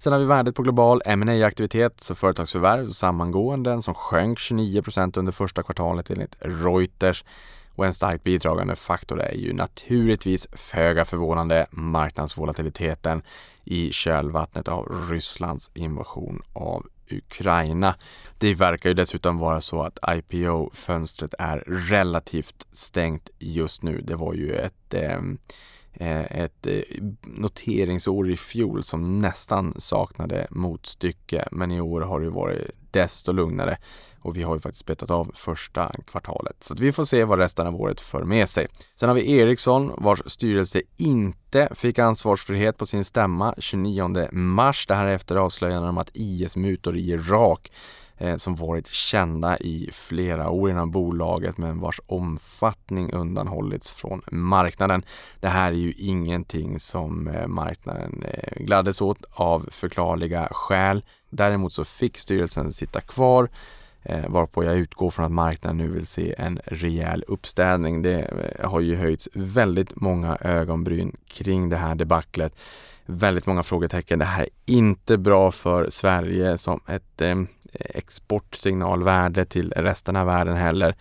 Sen 0.04 0.14
har 0.14 0.20
vi 0.20 0.26
värdet 0.26 0.56
på 0.56 0.64
global 0.64 1.02
ma 1.16 1.46
aktivitet 1.46 2.02
så 2.02 2.16
företagsförvärv 2.16 2.88
och 2.88 2.96
sammangåenden 2.96 3.82
som 3.82 3.94
sjönk 3.94 4.40
29% 4.40 5.20
under 5.20 5.32
första 5.32 5.64
kvartalet 5.64 6.10
enligt 6.10 6.36
Reuters. 6.40 7.24
Och 7.76 7.86
en 7.86 7.94
starkt 7.94 8.24
bidragande 8.24 8.76
faktor 8.76 9.22
är 9.22 9.34
ju 9.34 9.54
naturligtvis 9.54 10.48
föga 10.52 11.06
förvånande 11.06 11.68
marknadsvolatiliteten 11.72 13.22
i 13.64 13.92
kölvattnet 13.92 14.68
av 14.68 15.08
Rysslands 15.10 15.72
invasion 15.74 16.42
av 16.54 16.86
Ukraina. 17.12 17.96
Det 18.38 18.54
verkar 18.54 18.90
ju 18.90 18.94
dessutom 18.94 19.38
vara 19.38 19.62
så 19.62 19.82
att 19.82 20.00
IPO-fönstret 20.02 21.34
är 21.40 21.58
relativt 21.68 22.68
stängt 22.72 23.30
just 23.40 23.84
nu. 23.84 24.02
Det 24.02 24.16
var 24.16 24.34
ju 24.34 24.54
ett 24.54 24.94
eh, 24.94 25.20
Eh, 25.22 25.22
Eh, 25.94 26.22
ett 26.22 26.68
eh, 26.68 26.82
noteringsår 27.22 28.30
i 28.30 28.38
fjol 28.38 28.84
som 28.84 29.22
nästan 29.22 29.74
saknade 29.78 30.48
motstycke 30.50 31.48
men 31.52 31.72
i 31.72 31.82
år 31.82 32.02
har 32.02 32.20
det 32.20 32.30
varit 32.30 32.72
desto 32.92 33.32
lugnare 33.32 33.78
och 34.22 34.38
vi 34.38 34.44
har 34.44 34.56
ju 34.56 34.60
faktiskt 34.60 34.86
betat 34.86 35.12
av 35.12 35.32
första 35.34 35.92
kvartalet. 36.08 36.64
Så 36.64 36.76
vi 36.76 36.92
får 36.92 37.06
se 37.06 37.24
vad 37.24 37.40
resten 37.40 37.68
av 37.68 37.76
året 37.76 38.02
för 38.02 38.24
med 38.24 38.50
sig. 38.50 38.68
Sen 38.96 39.10
har 39.10 39.16
vi 39.16 39.38
Ericsson 39.38 39.92
vars 39.98 40.22
styrelse 40.26 40.82
inte 40.98 41.70
fick 41.76 42.00
ansvarsfrihet 42.00 42.78
på 42.78 42.86
sin 42.86 43.06
stämma 43.06 43.56
29 43.58 44.30
mars. 44.32 44.88
Det 44.88 44.96
här 44.96 45.06
är 45.06 45.14
efter 45.14 45.36
avslöjanden 45.36 45.90
om 45.90 45.98
att 45.98 46.10
IS-mutor 46.14 46.98
i 46.98 47.10
Irak 47.10 47.72
Eh, 48.22 48.36
som 48.36 48.56
varit 48.56 48.88
kända 48.88 49.58
i 49.58 49.90
flera 49.94 50.50
år 50.50 50.70
inom 50.70 50.92
bolaget 50.92 51.58
men 51.58 51.80
vars 51.80 52.02
omfattning 52.06 53.12
undanhållits 53.12 53.92
från 53.92 54.22
marknaden. 54.32 55.04
Det 55.40 55.48
här 55.48 55.72
är 55.72 55.76
ju 55.76 55.94
ingenting 55.98 56.80
som 56.80 57.28
eh, 57.28 57.48
marknaden 57.48 58.24
eh, 58.28 58.64
gladdes 58.64 59.02
åt 59.02 59.24
av 59.32 59.68
förklarliga 59.72 60.48
skäl. 60.52 61.04
Däremot 61.30 61.74
så 61.74 61.86
fick 61.86 62.18
styrelsen 62.18 62.72
sitta 62.72 63.02
kvar 63.02 63.50
eh, 64.04 64.30
varpå 64.30 64.64
jag 64.64 64.78
utgår 64.78 65.10
från 65.10 65.26
att 65.26 65.32
marknaden 65.32 65.78
nu 65.78 65.88
vill 65.88 66.08
se 66.08 66.36
en 66.38 66.60
rejäl 66.66 67.24
uppstädning. 67.28 68.02
Det 68.02 68.22
eh, 68.22 68.70
har 68.70 68.80
ju 68.80 68.96
höjts 68.96 69.30
väldigt 69.34 69.96
många 69.96 70.38
ögonbryn 70.42 71.16
kring 71.28 71.70
det 71.70 71.78
här 71.78 71.96
debaclet. 71.96 72.56
Väldigt 73.06 73.46
många 73.46 73.64
frågetecken. 73.64 74.20
Det 74.20 74.26
här 74.26 74.44
är 74.44 74.50
inte 74.66 75.18
bra 75.18 75.52
för 75.52 75.90
Sverige 75.90 76.58
som 76.58 76.80
ett 76.88 77.22
eh, 77.22 77.36
exportsignalvärde 77.74 79.46
till 79.46 79.74
resten 79.76 80.16
av 80.16 80.26
världen 80.26 80.58
heller. 80.58 80.96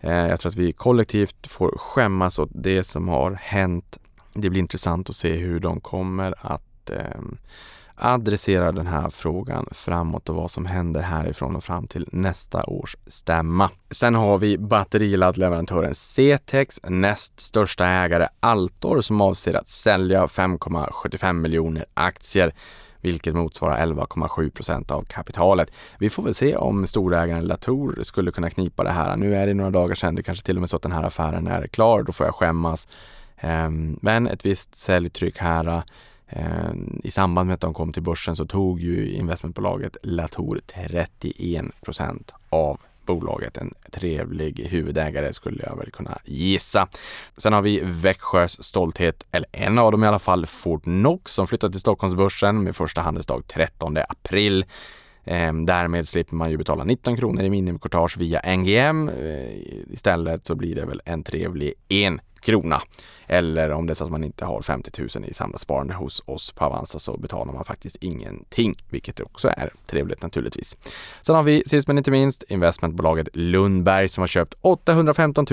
Eh, 0.00 0.26
jag 0.26 0.40
tror 0.40 0.50
att 0.50 0.56
vi 0.56 0.72
kollektivt 0.72 1.46
får 1.46 1.78
skämmas 1.78 2.38
åt 2.38 2.50
det 2.52 2.84
som 2.84 3.08
har 3.08 3.32
hänt. 3.32 3.98
Det 4.34 4.50
blir 4.50 4.60
intressant 4.60 5.10
att 5.10 5.16
se 5.16 5.36
hur 5.36 5.60
de 5.60 5.80
kommer 5.80 6.34
att 6.40 6.90
eh, 6.90 7.20
adressera 7.96 8.72
den 8.72 8.86
här 8.86 9.10
frågan 9.10 9.68
framåt 9.72 10.28
och 10.28 10.34
vad 10.34 10.50
som 10.50 10.66
händer 10.66 11.00
härifrån 11.00 11.56
och 11.56 11.64
fram 11.64 11.86
till 11.86 12.08
nästa 12.12 12.62
års 12.62 12.96
stämma. 13.06 13.70
Sen 13.90 14.14
har 14.14 14.38
vi 14.38 14.58
batteriladdleverantören 14.58 15.94
Cetex, 15.94 16.80
näst 16.88 17.40
största 17.40 17.86
ägare 17.86 18.28
Altor 18.40 19.00
som 19.00 19.20
avser 19.20 19.54
att 19.54 19.68
sälja 19.68 20.26
5,75 20.26 21.32
miljoner 21.32 21.84
aktier 21.94 22.54
vilket 23.00 23.34
motsvarar 23.34 23.86
11,7 23.86 24.50
procent 24.50 24.90
av 24.90 25.02
kapitalet. 25.02 25.70
Vi 25.98 26.10
får 26.10 26.22
väl 26.22 26.34
se 26.34 26.56
om 26.56 26.86
storägaren 26.86 27.44
Latour 27.44 28.02
skulle 28.02 28.30
kunna 28.30 28.50
knipa 28.50 28.84
det 28.84 28.90
här. 28.90 29.16
Nu 29.16 29.34
är 29.34 29.46
det 29.46 29.54
några 29.54 29.70
dagar 29.70 29.94
sedan, 29.94 30.14
det 30.14 30.22
kanske 30.22 30.46
till 30.46 30.56
och 30.56 30.60
med 30.60 30.70
så 30.70 30.76
att 30.76 30.82
den 30.82 30.92
här 30.92 31.02
affären 31.02 31.46
är 31.46 31.66
klar, 31.66 32.02
då 32.02 32.12
får 32.12 32.26
jag 32.26 32.34
skämmas. 32.34 32.88
Ehm, 33.36 33.98
men 34.02 34.26
ett 34.26 34.46
visst 34.46 34.74
säljtryck 34.74 35.38
här 35.38 35.82
eh, 36.28 36.72
i 37.04 37.10
samband 37.10 37.46
med 37.46 37.54
att 37.54 37.60
de 37.60 37.74
kom 37.74 37.92
till 37.92 38.02
börsen 38.02 38.36
så 38.36 38.46
tog 38.46 38.80
ju 38.80 39.10
investmentbolaget 39.10 39.96
Latour 40.02 40.60
31 40.66 41.64
procent 41.80 42.32
av 42.48 42.80
bolaget. 43.06 43.56
En 43.56 43.74
trevlig 43.90 44.66
huvudägare 44.70 45.32
skulle 45.32 45.62
jag 45.66 45.76
väl 45.76 45.90
kunna 45.90 46.18
gissa. 46.24 46.88
Sen 47.36 47.52
har 47.52 47.62
vi 47.62 47.80
Växjös 47.84 48.62
stolthet, 48.62 49.26
eller 49.32 49.48
en 49.52 49.78
av 49.78 49.92
dem 49.92 50.04
i 50.04 50.06
alla 50.06 50.18
fall, 50.18 50.46
Fortnox 50.46 51.32
som 51.32 51.46
flyttat 51.46 51.72
till 51.72 51.80
Stockholmsbörsen 51.80 52.62
med 52.62 52.76
första 52.76 53.00
handelsdag 53.00 53.46
13 53.46 53.96
april. 54.08 54.64
Ehm, 55.24 55.66
därmed 55.66 56.08
slipper 56.08 56.34
man 56.34 56.50
ju 56.50 56.56
betala 56.56 56.84
19 56.84 57.16
kronor 57.16 57.42
i 57.42 57.50
minimikortage 57.50 58.16
via 58.18 58.56
NGM. 58.56 59.08
Ehm, 59.08 59.92
istället 59.92 60.46
så 60.46 60.54
blir 60.54 60.74
det 60.74 60.86
väl 60.86 61.02
en 61.04 61.22
trevlig 61.22 61.74
en 61.88 62.20
krona. 62.46 62.82
Eller 63.28 63.70
om 63.70 63.86
det 63.86 63.92
är 63.92 63.94
så 63.94 64.04
att 64.04 64.10
man 64.10 64.24
inte 64.24 64.44
har 64.44 64.62
50 64.62 64.90
000 64.98 65.08
i 65.28 65.34
samlat 65.34 65.60
sparande 65.60 65.94
hos 65.94 66.22
oss 66.26 66.52
på 66.52 66.64
Avanza 66.64 66.98
så 66.98 67.16
betalar 67.16 67.52
man 67.52 67.64
faktiskt 67.64 67.96
ingenting, 68.00 68.74
vilket 68.90 69.20
också 69.20 69.48
är 69.48 69.72
trevligt 69.86 70.22
naturligtvis. 70.22 70.76
Sen 71.22 71.34
har 71.34 71.42
vi 71.42 71.62
sist 71.66 71.88
men 71.88 71.98
inte 71.98 72.10
minst 72.10 72.42
investmentbolaget 72.42 73.28
Lundberg 73.32 74.08
som 74.08 74.22
har 74.22 74.28
köpt 74.28 74.54
815 74.60 75.46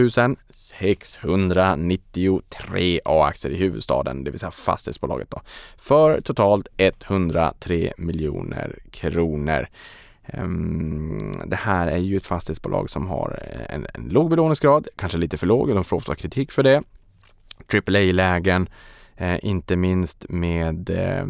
693 0.50 3.02
A-aktier 3.06 3.52
i 3.52 3.56
huvudstaden, 3.56 4.24
det 4.24 4.32
vill 4.32 4.40
säga 4.40 4.52
fastighetsbolaget 4.52 5.32
då, 5.32 5.42
för 5.78 6.22
totalt 6.22 6.68
103 6.78 7.94
miljoner 7.98 8.80
kronor. 8.92 9.68
Ehm, 10.26 11.42
det 11.46 11.56
här 11.56 11.88
är 11.88 11.98
ju 11.98 12.18
ett 12.18 12.28
fastighetsbolag 12.28 12.90
som 12.90 13.08
har 13.08 13.40
en, 13.70 13.88
en 13.94 14.10
låg 14.10 14.30
belåningsgrad, 14.30 14.88
kanske 14.96 15.18
lite 15.18 15.38
för 15.38 15.48
låg, 15.48 15.70
och 15.70 15.76
de 15.76 15.84
får 15.84 15.98
ofta 15.98 16.16
kritik 16.16 16.52
för 16.52 16.64
det. 16.64 16.84
AAA-lägen, 17.74 18.70
eh, 19.24 19.40
inte 19.42 19.76
minst 19.76 20.26
med 20.30 20.90
eh, 20.90 21.26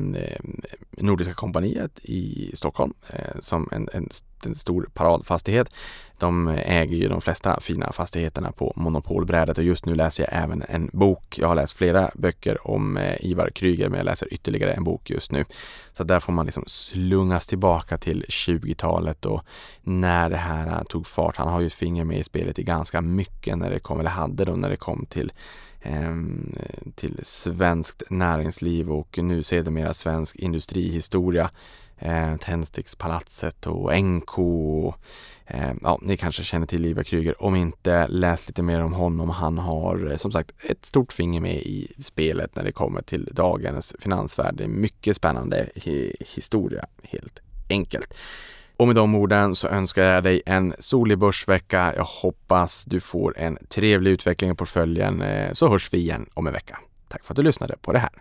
Nordiska 0.98 1.34
kompaniet 1.34 2.00
i 2.04 2.52
Stockholm 2.54 2.94
eh, 3.10 3.40
som 3.40 3.70
en, 3.72 3.90
en, 3.94 4.10
en, 4.46 4.56
stor 4.56 4.90
paradfastighet. 4.94 5.74
De 6.18 6.48
äger 6.48 6.98
ju 6.98 7.08
de 7.08 7.22
flesta 7.22 7.60
fina 7.60 7.92
fastigheterna 7.92 8.52
på 8.52 8.74
monopolbrädet 8.76 9.58
och 9.58 9.64
just 9.64 9.86
nu 9.86 9.96
läser 9.96 10.24
jag 10.24 10.44
även 10.44 10.64
en 10.70 10.90
bok. 10.94 11.40
Jag 11.40 11.48
har 11.48 11.56
läst 11.56 11.74
flera 11.74 12.12
böcker 12.14 12.68
om 12.68 12.98
eh, 12.98 13.26
Ivar 13.26 13.50
Kryger 13.50 13.90
men 13.90 13.98
jag 13.98 14.06
läser 14.06 14.34
ytterligare 14.34 14.74
en 14.74 14.84
bok 14.84 15.10
just 15.10 15.32
nu. 15.32 15.46
Så 15.94 16.04
där 16.04 16.20
får 16.20 16.34
man 16.34 16.46
liksom 16.46 16.64
slungas 16.68 17.48
tillbaka 17.48 17.98
till 17.98 18.26
20-talet 18.28 19.26
och 19.26 19.44
när 19.82 20.30
det 20.30 20.38
här 20.38 20.68
eh, 20.68 20.84
tog 20.84 21.08
fart. 21.08 21.38
Han 21.38 21.48
har 21.48 21.60
ju 21.60 21.68
ett 21.68 21.74
finger 21.74 22.04
med 22.04 22.20
i 22.20 22.24
spelet 22.24 22.60
i 22.60 22.64
ganska 22.64 23.02
mycket 23.02 23.58
när 23.58 23.70
det 23.70 23.80
kom, 23.80 24.00
eller 24.00 24.10
hade 24.10 24.46
då 24.46 24.56
när 24.56 24.70
det 24.70 24.76
kom 24.76 25.06
till 25.06 25.32
Ehm, 25.84 26.56
till 26.96 27.20
svenskt 27.24 28.04
näringsliv 28.10 28.92
och 28.92 29.20
nu 29.22 29.44
sedermera 29.44 29.94
svensk 29.94 30.36
industrihistoria. 30.36 31.50
Eh, 31.98 32.38
Tändstickspalatset 32.38 33.68
och 33.68 34.00
NK. 34.00 34.38
Och, 34.38 34.96
eh, 35.46 35.74
ja, 35.82 36.00
ni 36.02 36.18
kanske 36.18 36.44
känner 36.44 36.68
till 36.68 36.86
Ivar 36.86 37.04
Kryger. 37.04 37.44
Om 37.44 37.56
inte, 37.56 38.08
läs 38.08 38.48
lite 38.48 38.62
mer 38.62 38.84
om 38.84 38.94
honom. 38.94 39.30
Han 39.30 39.58
har 39.58 40.12
eh, 40.12 40.18
som 40.18 40.32
sagt 40.32 40.52
ett 40.70 40.86
stort 40.86 41.14
finger 41.14 41.42
med 41.42 41.56
i 41.56 41.94
spelet 42.00 42.56
när 42.56 42.64
det 42.64 42.72
kommer 42.72 43.02
till 43.02 43.30
dagens 43.32 43.96
finansvärld. 44.00 44.56
Det 44.56 44.64
är 44.64 44.68
mycket 44.68 45.16
spännande 45.16 45.70
historia 46.20 46.86
helt 47.04 47.40
enkelt. 47.70 48.14
Och 48.78 48.88
med 48.88 48.96
de 48.96 49.16
orden 49.16 49.56
så 49.56 49.68
önskar 49.68 50.04
jag 50.04 50.24
dig 50.24 50.42
en 50.46 50.74
solig 50.80 51.18
börsvecka. 51.18 51.94
Jag 51.96 52.04
hoppas 52.04 52.86
du 52.86 53.00
får 53.00 53.38
en 53.38 53.58
trevlig 53.70 54.12
utveckling 54.12 54.52
i 54.52 54.56
portföljen 54.56 55.24
så 55.52 55.70
hörs 55.70 55.94
vi 55.94 55.98
igen 55.98 56.30
om 56.34 56.48
en 56.48 56.54
vecka. 56.54 56.80
Tack 57.08 57.24
för 57.24 57.34
att 57.34 57.36
du 57.36 57.44
lyssnade 57.44 57.76
på 57.82 57.92
det 57.92 58.00
här. 58.00 58.12